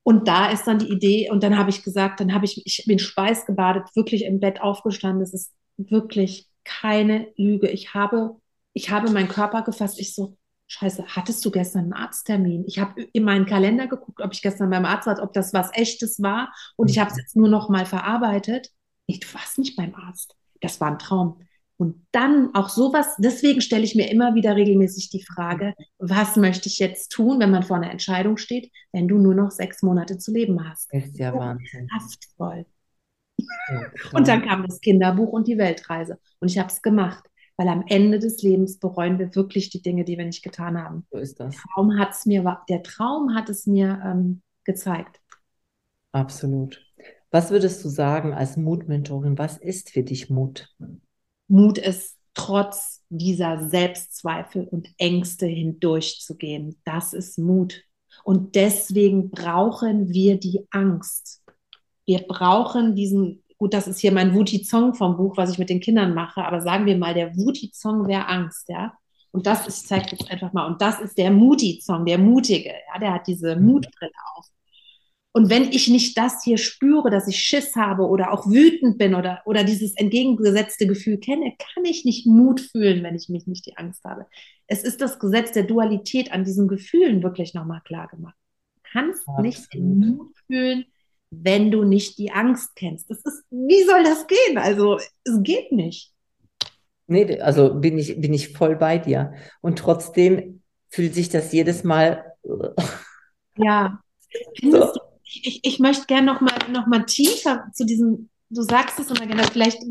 Und 0.03 0.27
da 0.27 0.49
ist 0.49 0.65
dann 0.65 0.79
die 0.79 0.91
Idee, 0.91 1.29
und 1.29 1.43
dann 1.43 1.57
habe 1.57 1.69
ich 1.69 1.83
gesagt, 1.83 2.19
dann 2.19 2.33
habe 2.33 2.45
ich, 2.45 2.65
ich 2.65 2.85
bin 2.87 2.97
schweißgebadet, 2.97 3.95
wirklich 3.95 4.25
im 4.25 4.39
Bett 4.39 4.61
aufgestanden. 4.61 5.19
Das 5.19 5.33
ist 5.33 5.53
wirklich 5.77 6.49
keine 6.63 7.27
Lüge. 7.37 7.69
Ich 7.69 7.93
habe, 7.93 8.35
ich 8.73 8.89
habe 8.89 9.11
meinen 9.11 9.27
Körper 9.27 9.61
gefasst. 9.61 9.99
Ich 9.99 10.15
so, 10.15 10.37
Scheiße, 10.65 11.05
hattest 11.07 11.45
du 11.45 11.51
gestern 11.51 11.83
einen 11.83 11.93
Arzttermin? 11.93 12.63
Ich 12.65 12.79
habe 12.79 13.01
in 13.13 13.23
meinen 13.23 13.45
Kalender 13.45 13.87
geguckt, 13.87 14.21
ob 14.21 14.33
ich 14.33 14.41
gestern 14.41 14.69
beim 14.69 14.85
Arzt 14.85 15.05
war, 15.05 15.21
ob 15.21 15.33
das 15.33 15.53
was 15.53 15.69
Echtes 15.73 16.21
war. 16.21 16.51
Und 16.77 16.89
ich 16.89 16.97
habe 16.97 17.11
es 17.11 17.17
jetzt 17.17 17.35
nur 17.35 17.49
noch 17.49 17.69
mal 17.69 17.85
verarbeitet. 17.85 18.69
Nee, 19.05 19.19
du 19.19 19.33
warst 19.35 19.59
nicht 19.59 19.75
beim 19.75 19.93
Arzt 19.93 20.35
das 20.61 20.79
war 20.79 20.91
ein 20.91 20.99
Traum. 20.99 21.39
Und 21.77 22.05
dann 22.11 22.53
auch 22.53 22.69
sowas, 22.69 23.15
deswegen 23.17 23.59
stelle 23.59 23.83
ich 23.83 23.95
mir 23.95 24.11
immer 24.11 24.35
wieder 24.35 24.55
regelmäßig 24.55 25.09
die 25.09 25.23
Frage, 25.23 25.73
was 25.97 26.35
möchte 26.35 26.69
ich 26.69 26.77
jetzt 26.77 27.11
tun, 27.11 27.39
wenn 27.39 27.49
man 27.49 27.63
vor 27.63 27.77
einer 27.77 27.89
Entscheidung 27.89 28.37
steht, 28.37 28.71
wenn 28.91 29.07
du 29.07 29.17
nur 29.17 29.33
noch 29.33 29.49
sechs 29.49 29.81
Monate 29.81 30.19
zu 30.19 30.31
leben 30.31 30.69
hast. 30.69 30.93
Ist 30.93 31.17
ja 31.17 31.33
Wahnsinn. 31.33 31.87
Kraftvoll. 31.87 32.67
Ja, 33.37 33.87
und 34.13 34.27
dann 34.27 34.43
kam 34.43 34.63
das 34.67 34.79
Kinderbuch 34.79 35.29
und 35.29 35.47
die 35.47 35.57
Weltreise. 35.57 36.19
Und 36.39 36.51
ich 36.51 36.59
habe 36.59 36.69
es 36.69 36.83
gemacht, 36.83 37.23
weil 37.57 37.67
am 37.67 37.83
Ende 37.87 38.19
des 38.19 38.43
Lebens 38.43 38.77
bereuen 38.77 39.17
wir 39.17 39.33
wirklich 39.35 39.71
die 39.71 39.81
Dinge, 39.81 40.03
die 40.03 40.19
wir 40.19 40.25
nicht 40.25 40.43
getan 40.43 40.77
haben. 40.77 41.07
So 41.09 41.17
ist 41.17 41.39
das. 41.39 41.55
Der 41.55 41.63
Traum, 41.73 41.97
hat's 41.97 42.27
mir, 42.27 42.59
der 42.69 42.83
Traum 42.83 43.33
hat 43.33 43.49
es 43.49 43.65
mir 43.65 43.99
ähm, 44.05 44.43
gezeigt. 44.65 45.19
Absolut. 46.11 46.79
Was 47.31 47.49
würdest 47.49 47.83
du 47.83 47.89
sagen 47.89 48.33
als 48.33 48.57
Mutmentorin? 48.57 49.37
Was 49.37 49.57
ist 49.57 49.89
für 49.89 50.03
dich 50.03 50.29
Mut? 50.29 50.69
Mut 51.47 51.77
ist 51.77 52.17
trotz 52.33 53.01
dieser 53.09 53.69
Selbstzweifel 53.69 54.67
und 54.67 54.89
Ängste 54.97 55.45
hindurchzugehen. 55.45 56.79
Das 56.85 57.13
ist 57.13 57.37
Mut. 57.37 57.83
Und 58.23 58.55
deswegen 58.55 59.31
brauchen 59.31 60.09
wir 60.09 60.39
die 60.39 60.67
Angst. 60.71 61.41
Wir 62.05 62.19
brauchen 62.19 62.95
diesen, 62.95 63.43
gut, 63.57 63.73
das 63.73 63.87
ist 63.87 63.99
hier 63.99 64.11
mein 64.11 64.33
Wuti-Zong 64.33 64.95
vom 64.95 65.17
Buch, 65.17 65.37
was 65.37 65.51
ich 65.51 65.57
mit 65.57 65.69
den 65.69 65.79
Kindern 65.79 66.13
mache, 66.13 66.43
aber 66.43 66.61
sagen 66.61 66.85
wir 66.85 66.97
mal, 66.97 67.13
der 67.13 67.35
Wuti-Zong 67.35 68.07
wäre 68.07 68.27
Angst, 68.27 68.67
ja. 68.69 68.93
Und 69.31 69.47
das, 69.47 69.65
ich 69.67 69.87
zeige 69.87 70.11
jetzt 70.11 70.29
einfach 70.29 70.51
mal, 70.51 70.67
und 70.67 70.81
das 70.81 70.99
ist 70.99 71.17
der 71.17 71.31
Muti-Zong, 71.31 72.05
der 72.05 72.17
Mutige, 72.17 72.73
ja, 72.93 72.99
der 72.99 73.13
hat 73.13 73.27
diese 73.27 73.55
mhm. 73.55 73.65
Mutbrille 73.65 74.11
auf. 74.35 74.45
Und 75.33 75.49
wenn 75.49 75.71
ich 75.71 75.87
nicht 75.87 76.17
das 76.17 76.43
hier 76.43 76.57
spüre, 76.57 77.09
dass 77.09 77.27
ich 77.27 77.39
Schiss 77.39 77.75
habe 77.75 78.07
oder 78.07 78.33
auch 78.33 78.47
wütend 78.47 78.97
bin 78.97 79.15
oder, 79.15 79.41
oder 79.45 79.63
dieses 79.63 79.95
entgegengesetzte 79.95 80.87
Gefühl 80.87 81.19
kenne, 81.19 81.53
kann 81.57 81.85
ich 81.85 82.03
nicht 82.03 82.27
Mut 82.27 82.59
fühlen, 82.59 83.01
wenn 83.03 83.15
ich 83.15 83.29
mich 83.29 83.47
nicht 83.47 83.65
die 83.65 83.77
Angst 83.77 84.03
habe. 84.03 84.25
Es 84.67 84.83
ist 84.83 84.99
das 84.99 85.19
Gesetz 85.19 85.53
der 85.53 85.63
Dualität 85.63 86.33
an 86.33 86.43
diesen 86.43 86.67
Gefühlen 86.67 87.23
wirklich 87.23 87.53
nochmal 87.53 87.81
klar 87.85 88.09
gemacht. 88.09 88.35
Du 88.75 88.81
kannst 88.91 89.21
Absolut. 89.27 89.45
nicht 89.45 89.73
den 89.73 89.99
Mut 89.99 90.35
fühlen, 90.47 90.85
wenn 91.29 91.71
du 91.71 91.85
nicht 91.85 92.17
die 92.17 92.31
Angst 92.31 92.75
kennst. 92.75 93.09
Das 93.09 93.19
ist, 93.19 93.43
wie 93.49 93.83
soll 93.83 94.03
das 94.03 94.27
gehen? 94.27 94.57
Also, 94.57 94.97
es 95.23 95.43
geht 95.43 95.71
nicht. 95.71 96.13
Nee, 97.07 97.39
also 97.39 97.73
bin 97.73 97.97
ich, 97.97 98.19
bin 98.19 98.33
ich 98.33 98.49
voll 98.49 98.75
bei 98.75 98.97
dir. 98.97 99.33
Und 99.61 99.79
trotzdem 99.79 100.61
fühlt 100.89 101.13
sich 101.13 101.29
das 101.29 101.53
jedes 101.53 101.85
Mal. 101.85 102.33
Ja. 103.55 104.01
Findest 104.59 104.87
so. 104.93 104.93
du 104.93 105.00
ich, 105.43 105.59
ich 105.63 105.79
möchte 105.79 106.05
gerne 106.05 106.27
noch 106.27 106.41
mal, 106.41 106.53
noch 106.69 106.87
mal 106.87 107.05
tiefer 107.05 107.69
zu 107.73 107.85
diesem, 107.85 108.29
du 108.49 108.61
sagst 108.61 108.99
es 108.99 109.09
immer 109.09 109.25
gerne, 109.25 109.43
vielleicht, 109.43 109.81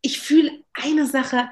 ich 0.00 0.18
fühle 0.18 0.50
eine 0.72 1.06
Sache 1.06 1.48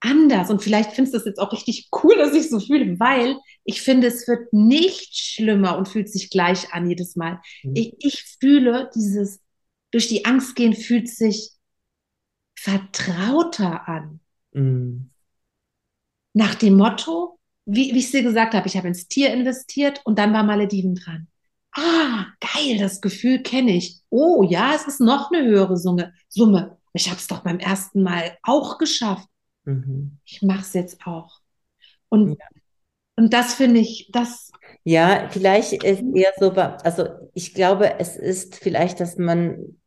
anders 0.00 0.50
und 0.50 0.62
vielleicht 0.62 0.92
findest 0.92 1.14
du 1.14 1.18
es 1.18 1.24
jetzt 1.24 1.38
auch 1.38 1.52
richtig 1.52 1.88
cool, 2.02 2.16
dass 2.16 2.34
ich 2.34 2.48
so 2.48 2.60
fühle, 2.60 2.98
weil 3.00 3.36
ich 3.64 3.82
finde, 3.82 4.06
es 4.06 4.28
wird 4.28 4.52
nicht 4.52 5.16
schlimmer 5.16 5.76
und 5.76 5.88
fühlt 5.88 6.08
sich 6.08 6.30
gleich 6.30 6.72
an 6.72 6.88
jedes 6.88 7.16
Mal. 7.16 7.40
Mhm. 7.64 7.74
Ich, 7.74 7.94
ich 7.98 8.36
fühle 8.40 8.90
dieses, 8.94 9.40
durch 9.90 10.08
die 10.08 10.24
Angst 10.24 10.54
gehen 10.54 10.74
fühlt 10.74 11.08
sich 11.08 11.50
vertrauter 12.54 13.88
an. 13.88 14.20
Mhm. 14.52 15.10
Nach 16.34 16.54
dem 16.54 16.76
Motto, 16.76 17.38
wie, 17.66 17.92
wie 17.92 17.98
ich 17.98 18.06
es 18.06 18.12
dir 18.12 18.22
gesagt 18.22 18.54
habe, 18.54 18.68
ich 18.68 18.76
habe 18.76 18.88
ins 18.88 19.08
Tier 19.08 19.32
investiert 19.32 20.00
und 20.04 20.18
dann 20.18 20.32
war 20.32 20.44
Malediven 20.44 20.94
dran 20.94 21.28
ah, 21.78 22.26
geil, 22.40 22.78
das 22.78 23.00
Gefühl 23.00 23.42
kenne 23.42 23.72
ich. 23.72 24.00
Oh 24.10 24.42
ja, 24.42 24.74
es 24.74 24.86
ist 24.86 25.00
noch 25.00 25.30
eine 25.30 25.44
höhere 25.44 25.76
Summe. 25.76 26.12
Summe. 26.28 26.76
Ich 26.92 27.08
habe 27.08 27.18
es 27.18 27.26
doch 27.26 27.40
beim 27.40 27.58
ersten 27.58 28.02
Mal 28.02 28.36
auch 28.42 28.78
geschafft. 28.78 29.28
Mhm. 29.64 30.18
Ich 30.24 30.42
mache 30.42 30.60
es 30.60 30.72
jetzt 30.72 31.06
auch. 31.06 31.40
Und, 32.08 32.30
ja. 32.30 32.46
und 33.16 33.32
das 33.32 33.54
finde 33.54 33.80
ich, 33.80 34.10
das. 34.12 34.50
Ja, 34.84 35.28
vielleicht 35.30 35.84
ist 35.84 36.02
eher 36.14 36.32
so, 36.38 36.50
also 36.52 37.08
ich 37.34 37.54
glaube, 37.54 37.98
es 37.98 38.16
ist 38.16 38.56
vielleicht, 38.56 39.00
dass 39.00 39.16
man 39.16 39.78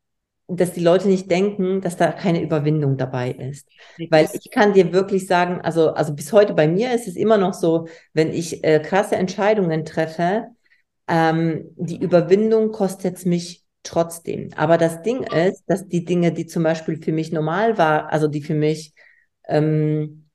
dass 0.54 0.74
die 0.74 0.84
Leute 0.84 1.08
nicht 1.08 1.32
denken, 1.32 1.82
dass 1.82 1.96
da 1.96 2.12
keine 2.12 2.42
Überwindung 2.42 2.98
dabei 2.98 3.32
ist. 3.32 3.68
Weil 4.10 4.30
ich 4.34 4.52
kann 4.52 4.74
dir 4.74 4.92
wirklich 4.92 5.26
sagen, 5.26 5.62
also, 5.62 5.94
also 5.94 6.14
bis 6.14 6.34
heute 6.34 6.54
bei 6.54 6.68
mir 6.68 6.94
ist 6.94 7.08
es 7.08 7.16
immer 7.16 7.38
noch 7.38 7.54
so, 7.54 7.88
wenn 8.14 8.34
ich 8.34 8.64
äh, 8.64 8.80
krasse 8.80 9.16
Entscheidungen 9.16 9.86
treffe, 9.86 10.48
ähm, 11.08 11.72
die 11.76 12.02
Überwindung 12.02 12.72
kostet 12.72 13.18
es 13.18 13.26
mich 13.26 13.66
trotzdem. 13.84 14.52
Aber 14.56 14.78
das 14.78 15.02
Ding 15.02 15.24
ist, 15.24 15.64
dass 15.68 15.88
die 15.88 16.06
Dinge, 16.06 16.32
die 16.32 16.46
zum 16.46 16.64
Beispiel 16.64 17.02
für 17.02 17.12
mich 17.12 17.32
normal 17.32 17.78
war, 17.78 18.12
also 18.12 18.28
die 18.28 18.42
für 18.42 18.54
mich, 18.54 18.94
ähm, 19.48 20.30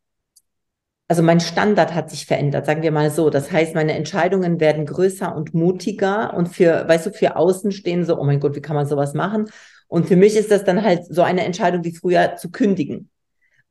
also 1.09 1.23
mein 1.23 1.41
Standard 1.41 1.95
hat 1.95 2.11
sich 2.11 2.27
verändert, 2.27 2.67
sagen 2.67 2.83
wir 2.83 2.91
mal 2.91 3.11
so. 3.11 3.31
Das 3.31 3.53
heißt, 3.53 3.75
meine 3.75 3.93
Entscheidungen 3.93 4.59
werden 4.61 4.87
größer 4.87 5.35
und 5.35 5.55
mutiger 5.55 6.35
und 6.35 6.49
für, 6.49 6.89
weißt 6.89 7.07
du, 7.07 7.11
für 7.13 7.37
Außen 7.37 7.71
stehen 7.71 8.05
so, 8.05 8.19
oh 8.19 8.25
mein 8.25 8.41
Gott, 8.41 8.57
wie 8.57 8.61
kann 8.61 8.77
man 8.77 8.87
sowas 8.87 9.15
machen? 9.15 9.47
Und 9.89 10.09
für 10.09 10.17
mich 10.17 10.37
ist 10.37 10.51
das 10.51 10.65
dann 10.65 10.83
halt 10.83 11.05
so 11.07 11.23
eine 11.23 11.45
Entscheidung 11.45 11.85
wie 11.85 11.95
früher 11.95 12.35
zu 12.37 12.51
kündigen. 12.51 13.11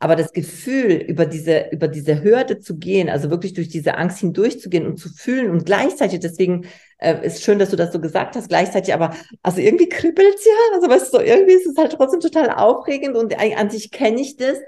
Aber 0.06 0.16
das 0.16 0.34
Gefühl, 0.34 0.92
über 0.92 1.26
diese, 1.26 1.70
über 1.72 1.88
diese 1.88 2.22
Hürde 2.22 2.60
zu 2.60 2.78
gehen, 2.78 3.10
also 3.10 3.32
wirklich 3.32 3.54
durch 3.54 3.70
diese 3.70 3.98
Angst 3.98 4.20
hindurchzugehen 4.20 4.86
und 4.86 5.00
zu 5.00 5.10
fühlen 5.10 5.50
und 5.50 5.66
gleichzeitig, 5.66 6.20
deswegen 6.20 6.68
äh, 7.00 7.26
ist 7.26 7.42
schön, 7.42 7.58
dass 7.58 7.72
du 7.72 7.76
das 7.76 7.92
so 7.92 8.00
gesagt 8.00 8.36
hast, 8.36 8.50
gleichzeitig, 8.50 8.94
aber 8.94 9.16
also 9.42 9.62
irgendwie 9.62 9.90
kribbelt 9.90 10.36
es 10.36 10.46
ja, 10.46 10.52
also 10.76 10.88
weißt 10.90 11.12
du, 11.12 11.18
irgendwie 11.22 11.54
ist 11.54 11.66
es 11.66 11.76
halt 11.76 11.94
trotzdem 11.94 12.20
total 12.20 12.52
aufregend 12.52 13.18
und 13.18 13.34
an 13.36 13.72
sich 13.72 13.90
kenne 13.90 14.22
ich 14.22 14.38
das. 14.38 14.60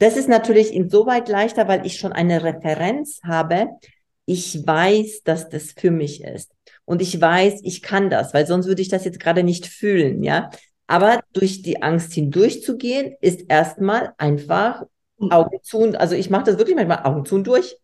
Das 0.00 0.16
ist 0.16 0.28
natürlich 0.28 0.74
insoweit 0.74 1.28
leichter, 1.28 1.68
weil 1.68 1.86
ich 1.86 1.98
schon 1.98 2.12
eine 2.12 2.42
Referenz 2.42 3.20
habe. 3.22 3.68
Ich 4.26 4.66
weiß, 4.66 5.22
dass 5.22 5.48
das 5.48 5.74
für 5.76 5.92
mich 5.92 6.24
ist. 6.24 6.50
Und 6.84 7.02
ich 7.02 7.20
weiß, 7.20 7.60
ich 7.62 7.82
kann 7.82 8.10
das, 8.10 8.34
weil 8.34 8.48
sonst 8.48 8.66
würde 8.66 8.82
ich 8.82 8.88
das 8.88 9.04
jetzt 9.04 9.20
gerade 9.20 9.44
nicht 9.44 9.68
fühlen, 9.68 10.24
ja. 10.24 10.50
Aber 10.92 11.22
durch 11.32 11.62
die 11.62 11.82
Angst 11.82 12.12
hindurchzugehen, 12.12 13.14
ist 13.22 13.46
erstmal 13.48 14.12
einfach 14.18 14.82
Augen 15.18 15.58
zu. 15.62 15.98
Also 15.98 16.14
ich 16.14 16.28
mache 16.28 16.44
das 16.44 16.58
wirklich 16.58 16.76
manchmal 16.76 17.04
Augen 17.04 17.24
zu 17.24 17.36
und 17.36 17.46
durch. 17.46 17.78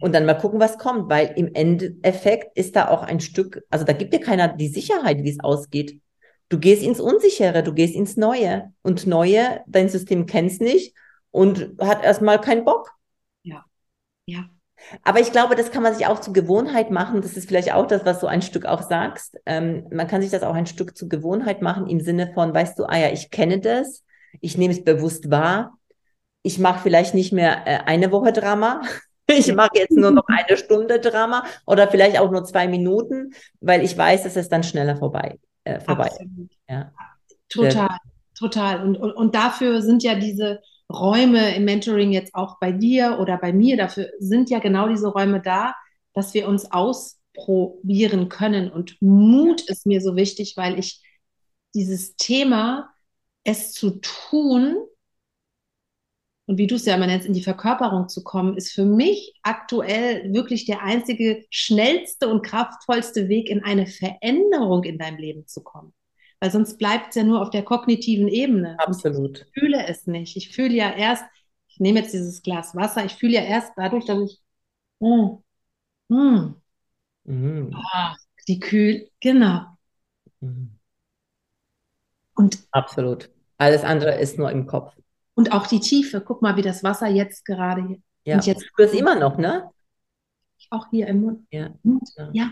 Und 0.00 0.14
dann 0.14 0.24
mal 0.24 0.32
gucken, 0.32 0.60
was 0.60 0.78
kommt, 0.78 1.10
weil 1.10 1.34
im 1.36 1.54
Endeffekt 1.54 2.56
ist 2.56 2.74
da 2.74 2.88
auch 2.88 3.02
ein 3.02 3.20
Stück, 3.20 3.62
also 3.68 3.84
da 3.84 3.92
gibt 3.92 4.14
dir 4.14 4.20
keiner 4.20 4.48
die 4.48 4.68
Sicherheit, 4.68 5.22
wie 5.22 5.28
es 5.28 5.40
ausgeht. 5.40 6.00
Du 6.48 6.58
gehst 6.58 6.82
ins 6.82 7.00
Unsichere, 7.00 7.62
du 7.62 7.74
gehst 7.74 7.94
ins 7.94 8.16
Neue. 8.16 8.72
Und 8.80 9.06
Neue, 9.06 9.60
dein 9.66 9.90
System 9.90 10.24
kennt 10.24 10.52
es 10.52 10.60
nicht 10.60 10.94
und 11.32 11.70
hat 11.82 12.02
erstmal 12.02 12.40
keinen 12.40 12.64
Bock. 12.64 12.94
Ja. 13.42 13.66
Ja. 14.24 14.48
Aber 15.02 15.20
ich 15.20 15.32
glaube, 15.32 15.54
das 15.54 15.70
kann 15.70 15.82
man 15.82 15.94
sich 15.94 16.06
auch 16.06 16.20
zur 16.20 16.32
Gewohnheit 16.32 16.90
machen. 16.90 17.22
Das 17.22 17.36
ist 17.36 17.48
vielleicht 17.48 17.72
auch 17.72 17.86
das, 17.86 18.04
was 18.04 18.20
du 18.20 18.26
ein 18.26 18.42
Stück 18.42 18.66
auch 18.66 18.82
sagst. 18.82 19.38
Ähm, 19.46 19.86
man 19.90 20.06
kann 20.06 20.22
sich 20.22 20.30
das 20.30 20.42
auch 20.42 20.54
ein 20.54 20.66
Stück 20.66 20.96
zur 20.96 21.08
Gewohnheit 21.08 21.62
machen 21.62 21.86
im 21.86 22.00
Sinne 22.00 22.32
von, 22.32 22.54
weißt 22.54 22.78
du, 22.78 22.84
ah 22.84 22.96
ja, 22.96 23.10
ich 23.10 23.30
kenne 23.30 23.60
das, 23.60 24.04
ich 24.40 24.58
nehme 24.58 24.74
es 24.74 24.84
bewusst 24.84 25.30
wahr. 25.30 25.76
Ich 26.42 26.58
mache 26.58 26.82
vielleicht 26.82 27.14
nicht 27.14 27.32
mehr 27.32 27.66
äh, 27.66 27.78
eine 27.86 28.12
Woche 28.12 28.32
Drama. 28.32 28.82
Ich 29.26 29.54
mache 29.54 29.70
jetzt 29.72 29.96
nur 29.96 30.10
noch 30.10 30.26
eine 30.26 30.58
Stunde 30.58 31.00
Drama 31.00 31.44
oder 31.64 31.88
vielleicht 31.88 32.20
auch 32.20 32.30
nur 32.30 32.44
zwei 32.44 32.68
Minuten, 32.68 33.32
weil 33.58 33.82
ich 33.82 33.96
weiß, 33.96 34.24
dass 34.24 34.36
es 34.36 34.50
dann 34.50 34.62
schneller 34.62 34.98
vorbei, 34.98 35.38
äh, 35.64 35.80
vorbei 35.80 36.08
Absolut. 36.08 36.50
Ja. 36.68 36.92
Total, 37.48 37.96
total. 38.38 38.82
Und, 38.82 38.96
und, 38.98 39.12
und 39.12 39.34
dafür 39.34 39.80
sind 39.80 40.02
ja 40.02 40.14
diese 40.14 40.60
Räume 40.98 41.54
im 41.54 41.64
Mentoring 41.64 42.12
jetzt 42.12 42.34
auch 42.34 42.58
bei 42.58 42.72
dir 42.72 43.18
oder 43.20 43.38
bei 43.38 43.52
mir, 43.52 43.76
dafür 43.76 44.10
sind 44.18 44.50
ja 44.50 44.58
genau 44.58 44.88
diese 44.88 45.08
Räume 45.08 45.40
da, 45.40 45.74
dass 46.12 46.34
wir 46.34 46.48
uns 46.48 46.70
ausprobieren 46.70 48.28
können. 48.28 48.70
Und 48.70 49.00
Mut 49.00 49.62
ist 49.62 49.86
mir 49.86 50.00
so 50.00 50.16
wichtig, 50.16 50.56
weil 50.56 50.78
ich 50.78 51.02
dieses 51.74 52.16
Thema, 52.16 52.90
es 53.44 53.72
zu 53.72 54.00
tun, 54.00 54.76
und 56.46 56.58
wie 56.58 56.66
du 56.66 56.74
es 56.74 56.84
ja 56.84 56.94
immer 56.94 57.06
nennst, 57.06 57.26
in 57.26 57.32
die 57.32 57.42
Verkörperung 57.42 58.08
zu 58.08 58.22
kommen, 58.22 58.56
ist 58.56 58.72
für 58.72 58.84
mich 58.84 59.34
aktuell 59.42 60.32
wirklich 60.32 60.66
der 60.66 60.82
einzige 60.82 61.44
schnellste 61.50 62.28
und 62.28 62.42
kraftvollste 62.42 63.28
Weg, 63.28 63.48
in 63.48 63.64
eine 63.64 63.86
Veränderung 63.86 64.84
in 64.84 64.98
deinem 64.98 65.16
Leben 65.16 65.46
zu 65.46 65.62
kommen 65.62 65.94
weil 66.44 66.50
sonst 66.50 66.76
bleibt 66.76 67.08
es 67.08 67.14
ja 67.14 67.22
nur 67.22 67.40
auf 67.40 67.48
der 67.48 67.62
kognitiven 67.62 68.28
Ebene. 68.28 68.76
Absolut. 68.78 69.46
Ich 69.54 69.62
fühle 69.62 69.86
es 69.86 70.06
nicht. 70.06 70.36
Ich 70.36 70.54
fühle 70.54 70.74
ja 70.74 70.92
erst, 70.92 71.24
ich 71.68 71.80
nehme 71.80 72.00
jetzt 72.00 72.12
dieses 72.12 72.42
Glas 72.42 72.74
Wasser, 72.76 73.02
ich 73.02 73.14
fühle 73.14 73.32
ja 73.32 73.40
erst 73.40 73.72
dadurch, 73.76 74.04
dass 74.04 74.18
ich, 74.20 74.42
mm, 75.00 75.38
mm, 76.08 76.54
mhm. 77.24 77.74
ah, 77.74 78.14
die 78.46 78.60
Kühl, 78.60 79.08
genau. 79.20 79.62
Mhm. 80.40 80.78
Und 82.34 82.58
absolut. 82.72 83.30
Alles 83.56 83.82
andere 83.82 84.20
ist 84.20 84.36
nur 84.36 84.50
im 84.50 84.66
Kopf. 84.66 84.92
Und 85.32 85.50
auch 85.50 85.66
die 85.66 85.80
Tiefe. 85.80 86.20
Guck 86.20 86.42
mal, 86.42 86.56
wie 86.56 86.62
das 86.62 86.84
Wasser 86.84 87.08
jetzt 87.08 87.46
gerade 87.46 87.86
hier. 87.86 88.02
Ja, 88.26 88.34
und 88.34 88.44
jetzt, 88.44 88.66
du 88.76 88.82
es 88.82 88.92
immer 88.92 89.14
noch, 89.14 89.38
ne? 89.38 89.70
Auch 90.68 90.88
hier 90.90 91.06
im 91.06 91.22
Mund. 91.22 91.46
Ja. 91.50 91.70
Ja, 91.82 92.30
ja. 92.34 92.50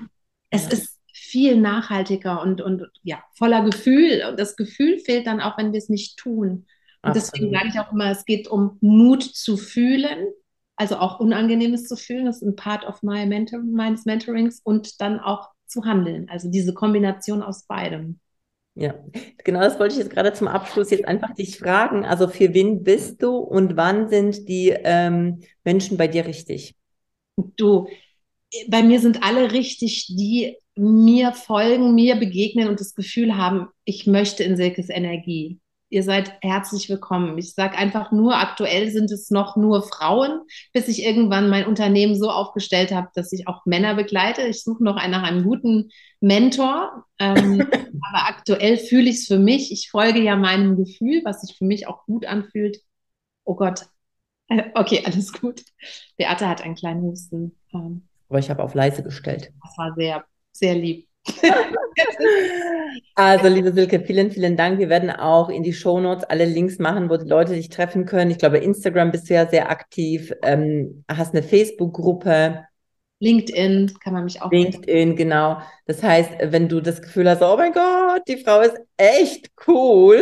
es 0.49 0.65
ja. 0.65 0.71
ist 0.71 0.92
viel 1.23 1.57
nachhaltiger 1.57 2.43
und, 2.43 2.61
und 2.61 2.91
ja, 3.03 3.23
voller 3.35 3.63
Gefühl. 3.65 4.25
Und 4.29 4.39
das 4.41 4.57
Gefühl 4.57 4.99
fehlt 4.99 5.27
dann 5.27 5.41
auch, 5.41 5.57
wenn 5.57 5.73
wir 5.73 5.79
es 5.79 5.89
nicht 5.89 6.19
tun. 6.19 6.67
Und 7.03 7.11
Absolut. 7.11 7.33
deswegen 7.33 7.53
sage 7.53 7.69
ich 7.69 7.79
auch 7.79 7.93
immer, 7.93 8.11
es 8.11 8.25
geht 8.25 8.49
um 8.49 8.79
Mut 8.81 9.23
zu 9.23 9.57
fühlen, 9.57 10.29
also 10.77 10.97
auch 10.97 11.21
Unangenehmes 11.21 11.87
zu 11.87 11.97
fühlen. 11.97 12.27
Das 12.27 12.37
ist 12.37 12.43
ein 12.43 12.57
Part 12.57 12.85
of 12.85 13.03
my 13.03 13.25
mentor, 13.27 13.61
meines 13.61 14.05
Mentorings 14.05 14.61
und 14.63 15.01
dann 15.01 15.21
auch 15.21 15.51
zu 15.67 15.85
handeln. 15.85 16.29
Also 16.29 16.51
diese 16.51 16.75
Kombination 16.75 17.43
aus 17.43 17.67
beidem. 17.67 18.19
Ja, 18.75 18.95
genau 19.45 19.61
das 19.61 19.79
wollte 19.79 19.95
ich 19.95 20.01
jetzt 20.01 20.11
gerade 20.11 20.33
zum 20.33 20.49
Abschluss 20.49 20.91
jetzt 20.91 21.05
einfach 21.07 21.35
dich 21.35 21.59
fragen. 21.59 22.05
Also 22.05 22.27
für 22.27 22.53
wen 22.55 22.83
bist 22.83 23.23
du 23.23 23.37
und 23.37 23.77
wann 23.77 24.09
sind 24.09 24.49
die 24.49 24.71
ähm, 24.71 25.43
Menschen 25.63 25.97
bei 25.99 26.09
dir 26.09 26.27
richtig? 26.27 26.75
Du, 27.57 27.87
bei 28.69 28.83
mir 28.83 29.01
sind 29.01 29.23
alle 29.23 29.53
richtig, 29.53 30.07
die 30.09 30.57
mir 30.77 31.33
folgen, 31.33 31.95
mir 31.95 32.17
begegnen 32.17 32.69
und 32.69 32.81
das 32.81 32.95
Gefühl 32.95 33.37
haben, 33.37 33.69
ich 33.85 34.07
möchte 34.07 34.43
in 34.43 34.57
Silkes 34.57 34.89
Energie. 34.89 35.61
Ihr 35.93 36.03
seid 36.03 36.33
herzlich 36.41 36.89
willkommen. 36.89 37.37
Ich 37.37 37.53
sage 37.53 37.77
einfach 37.77 38.13
nur, 38.13 38.37
aktuell 38.37 38.91
sind 38.91 39.11
es 39.11 39.29
noch 39.29 39.57
nur 39.57 39.83
Frauen, 39.83 40.41
bis 40.73 40.89
ich 40.89 41.05
irgendwann 41.05 41.51
mein 41.51 41.67
Unternehmen 41.67 42.17
so 42.17 42.31
aufgestellt 42.31 42.93
habe, 42.93 43.09
dass 43.15 43.31
ich 43.31 43.47
auch 43.47 43.67
Männer 43.67 43.95
begleite. 43.95 44.41
Ich 44.47 44.65
suche 44.65 44.83
noch 44.83 44.95
nach 44.95 45.23
einem 45.23 45.45
guten 45.45 45.91
Mentor. 46.21 47.05
Ähm, 47.19 47.61
aber 47.71 48.27
aktuell 48.27 48.79
fühle 48.79 49.11
ich 49.11 49.17
es 49.17 49.27
für 49.27 49.39
mich. 49.39 49.71
Ich 49.71 49.91
folge 49.91 50.23
ja 50.23 50.35
meinem 50.35 50.79
Gefühl, 50.79 51.21
was 51.27 51.43
sich 51.43 51.59
für 51.59 51.67
mich 51.67 51.87
auch 51.87 52.07
gut 52.07 52.25
anfühlt. 52.25 52.79
Oh 53.45 53.55
Gott. 53.55 53.87
Okay, 54.75 55.03
alles 55.07 55.33
gut. 55.33 55.63
Beate 56.19 56.47
hat 56.47 56.63
einen 56.63 56.75
kleinen 56.75 57.03
Husten. 57.03 57.59
Ähm, 57.73 58.07
aber 58.29 58.39
ich 58.39 58.51
habe 58.51 58.63
auf 58.63 58.75
leise 58.75 59.03
gestellt. 59.03 59.51
Das 59.63 59.79
war 59.79 59.95
sehr 59.95 60.25
sehr 60.53 60.75
lieb. 60.75 61.09
also, 63.15 63.49
liebe 63.49 63.73
Silke, 63.73 64.01
vielen, 64.01 64.31
vielen 64.31 64.57
Dank. 64.57 64.79
Wir 64.79 64.88
werden 64.88 65.11
auch 65.11 65.49
in 65.49 65.62
die 65.62 65.73
Shownotes 65.73 66.25
alle 66.25 66.45
Links 66.45 66.79
machen, 66.79 67.09
wo 67.11 67.17
die 67.17 67.29
Leute 67.29 67.55
dich 67.55 67.69
treffen 67.69 68.07
können. 68.07 68.31
Ich 68.31 68.38
glaube, 68.38 68.59
Instagram 68.59 69.12
bist 69.12 69.31
du 69.31 69.35
ja 69.35 69.47
sehr 69.47 69.71
aktiv, 69.71 70.33
ähm, 70.43 71.05
hast 71.09 71.35
eine 71.35 71.43
Facebook-Gruppe. 71.43 72.65
LinkedIn 73.21 73.93
kann 74.03 74.15
man 74.15 74.25
mich 74.25 74.43
auch. 74.43 74.51
LinkedIn, 74.51 75.15
genau. 75.15 75.59
Das 75.87 76.03
heißt, 76.03 76.31
wenn 76.43 76.69
du 76.69 76.81
das 76.81 77.01
Gefühl 77.01 77.31
hast, 77.31 77.41
oh 77.41 77.57
mein 77.57 77.73
Gott, 77.73 78.23
die 78.27 78.38
Frau 78.38 78.61
ist 78.62 78.77
echt 78.97 79.53
cool 79.69 80.21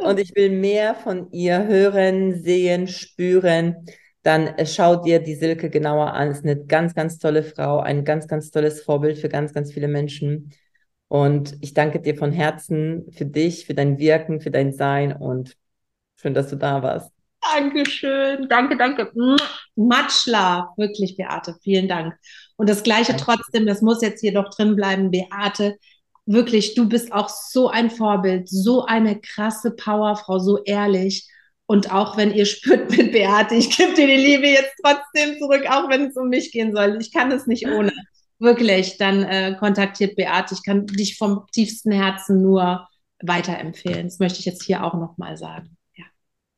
und 0.00 0.18
ich 0.18 0.34
will 0.34 0.50
mehr 0.50 0.96
von 0.96 1.30
ihr 1.30 1.68
hören, 1.68 2.42
sehen, 2.42 2.88
spüren, 2.88 3.86
dann 4.26 4.48
äh, 4.48 4.66
schau 4.66 4.96
dir 4.96 5.20
die 5.20 5.36
Silke 5.36 5.70
genauer 5.70 6.12
an. 6.12 6.30
Ist 6.30 6.44
eine 6.44 6.64
ganz, 6.64 6.94
ganz 6.94 7.18
tolle 7.18 7.44
Frau, 7.44 7.78
ein 7.78 8.04
ganz, 8.04 8.26
ganz 8.26 8.50
tolles 8.50 8.82
Vorbild 8.82 9.18
für 9.18 9.28
ganz, 9.28 9.52
ganz 9.52 9.72
viele 9.72 9.86
Menschen. 9.86 10.52
Und 11.08 11.56
ich 11.60 11.74
danke 11.74 12.00
dir 12.00 12.16
von 12.16 12.32
Herzen 12.32 13.06
für 13.12 13.24
dich, 13.24 13.66
für 13.66 13.74
dein 13.74 13.98
Wirken, 13.98 14.40
für 14.40 14.50
dein 14.50 14.72
Sein 14.72 15.12
und 15.12 15.56
schön, 16.16 16.34
dass 16.34 16.48
du 16.48 16.56
da 16.56 16.82
warst. 16.82 17.12
Dankeschön. 17.40 18.48
Danke, 18.48 18.76
danke. 18.76 19.12
Much 19.76 20.26
love. 20.26 20.70
Wirklich, 20.76 21.16
Beate. 21.16 21.54
Vielen 21.62 21.86
Dank. 21.86 22.14
Und 22.56 22.68
das 22.68 22.82
Gleiche 22.82 23.12
danke. 23.12 23.24
trotzdem, 23.24 23.66
das 23.66 23.82
muss 23.82 24.02
jetzt 24.02 24.20
hier 24.20 24.34
doch 24.34 24.50
drin 24.50 24.74
bleiben, 24.74 25.12
Beate. 25.12 25.76
Wirklich, 26.24 26.74
du 26.74 26.88
bist 26.88 27.12
auch 27.12 27.28
so 27.28 27.68
ein 27.68 27.90
Vorbild, 27.90 28.48
so 28.48 28.84
eine 28.84 29.20
krasse 29.20 29.70
Powerfrau, 29.70 30.40
so 30.40 30.64
ehrlich. 30.64 31.28
Und 31.66 31.92
auch 31.92 32.16
wenn 32.16 32.32
ihr 32.32 32.46
spürt 32.46 32.90
mit 32.96 33.12
Beate, 33.12 33.54
ich 33.54 33.76
gebe 33.76 33.94
dir 33.94 34.06
die 34.06 34.16
Liebe 34.16 34.46
jetzt 34.46 34.74
trotzdem 34.82 35.38
zurück, 35.38 35.64
auch 35.68 35.88
wenn 35.88 36.06
es 36.06 36.16
um 36.16 36.28
mich 36.28 36.52
gehen 36.52 36.74
soll. 36.74 36.98
Ich 37.00 37.12
kann 37.12 37.30
es 37.32 37.46
nicht 37.46 37.66
ohne. 37.68 37.92
Wirklich, 38.38 38.98
dann 38.98 39.22
äh, 39.22 39.56
kontaktiert 39.58 40.14
Beate. 40.16 40.54
Ich 40.54 40.62
kann 40.62 40.86
dich 40.86 41.16
vom 41.16 41.46
tiefsten 41.52 41.90
Herzen 41.90 42.42
nur 42.42 42.86
weiterempfehlen. 43.22 44.04
Das 44.04 44.18
möchte 44.18 44.40
ich 44.40 44.44
jetzt 44.44 44.62
hier 44.62 44.84
auch 44.84 44.94
nochmal 44.94 45.36
sagen. 45.36 45.76
Ja. 45.94 46.04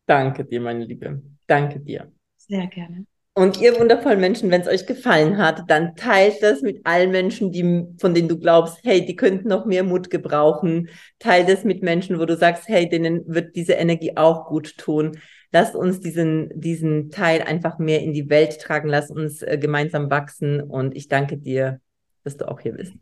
Danke 0.07 0.45
dir, 0.45 0.61
meine 0.61 0.85
Liebe. 0.85 1.23
Danke 1.47 1.81
dir. 1.81 2.13
Sehr 2.37 2.67
gerne. 2.67 3.07
Und 3.39 3.61
ihr 3.61 3.79
wundervollen 3.79 4.19
Menschen, 4.19 4.51
wenn 4.51 4.63
es 4.63 4.67
euch 4.67 4.85
gefallen 4.85 5.39
hat, 5.39 5.71
dann 5.71 5.95
teilt 5.95 6.43
das 6.43 6.61
mit 6.61 6.85
allen 6.85 7.13
Menschen, 7.13 7.53
die, 7.53 7.87
von 7.97 8.13
denen 8.13 8.29
du 8.29 8.37
glaubst, 8.37 8.81
hey, 8.83 9.07
die 9.07 9.15
könnten 9.15 9.47
noch 9.47 9.65
mehr 9.65 9.85
Mut 9.85 10.11
gebrauchen. 10.11 10.89
Teilt 11.21 11.49
es 11.49 11.63
mit 11.63 11.81
Menschen, 11.81 12.19
wo 12.19 12.25
du 12.25 12.37
sagst, 12.37 12.67
hey, 12.67 12.89
denen 12.89 13.23
wird 13.33 13.55
diese 13.55 13.75
Energie 13.75 14.17
auch 14.17 14.47
gut 14.49 14.77
tun. 14.77 15.21
Lass 15.53 15.77
uns 15.77 16.01
diesen, 16.01 16.51
diesen 16.53 17.13
Teil 17.13 17.43
einfach 17.43 17.79
mehr 17.79 18.03
in 18.03 18.13
die 18.13 18.29
Welt 18.29 18.61
tragen. 18.61 18.89
Lass 18.89 19.09
uns 19.09 19.41
äh, 19.43 19.57
gemeinsam 19.57 20.11
wachsen. 20.11 20.61
Und 20.61 20.97
ich 20.97 21.07
danke 21.07 21.37
dir, 21.37 21.81
dass 22.25 22.39
du 22.39 22.49
auch 22.49 22.59
hier 22.59 22.73
bist. 22.73 22.95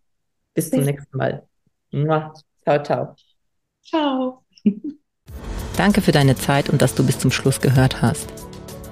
Bis 0.53 0.69
zum 0.69 0.85
nächsten 0.85 1.17
Mal. 1.17 1.47
Ciao, 1.91 2.83
ciao. 2.83 3.17
Ciao. 3.83 4.45
Danke 5.79 6.03
für 6.03 6.13
deine 6.13 6.37
Zeit 6.37 6.69
und 6.69 6.83
dass 6.83 6.95
du 6.95 7.07
bis 7.07 7.19
zum 7.19 7.31
Schluss 7.31 7.63
gehört 7.63 8.03
hast. 8.03 8.46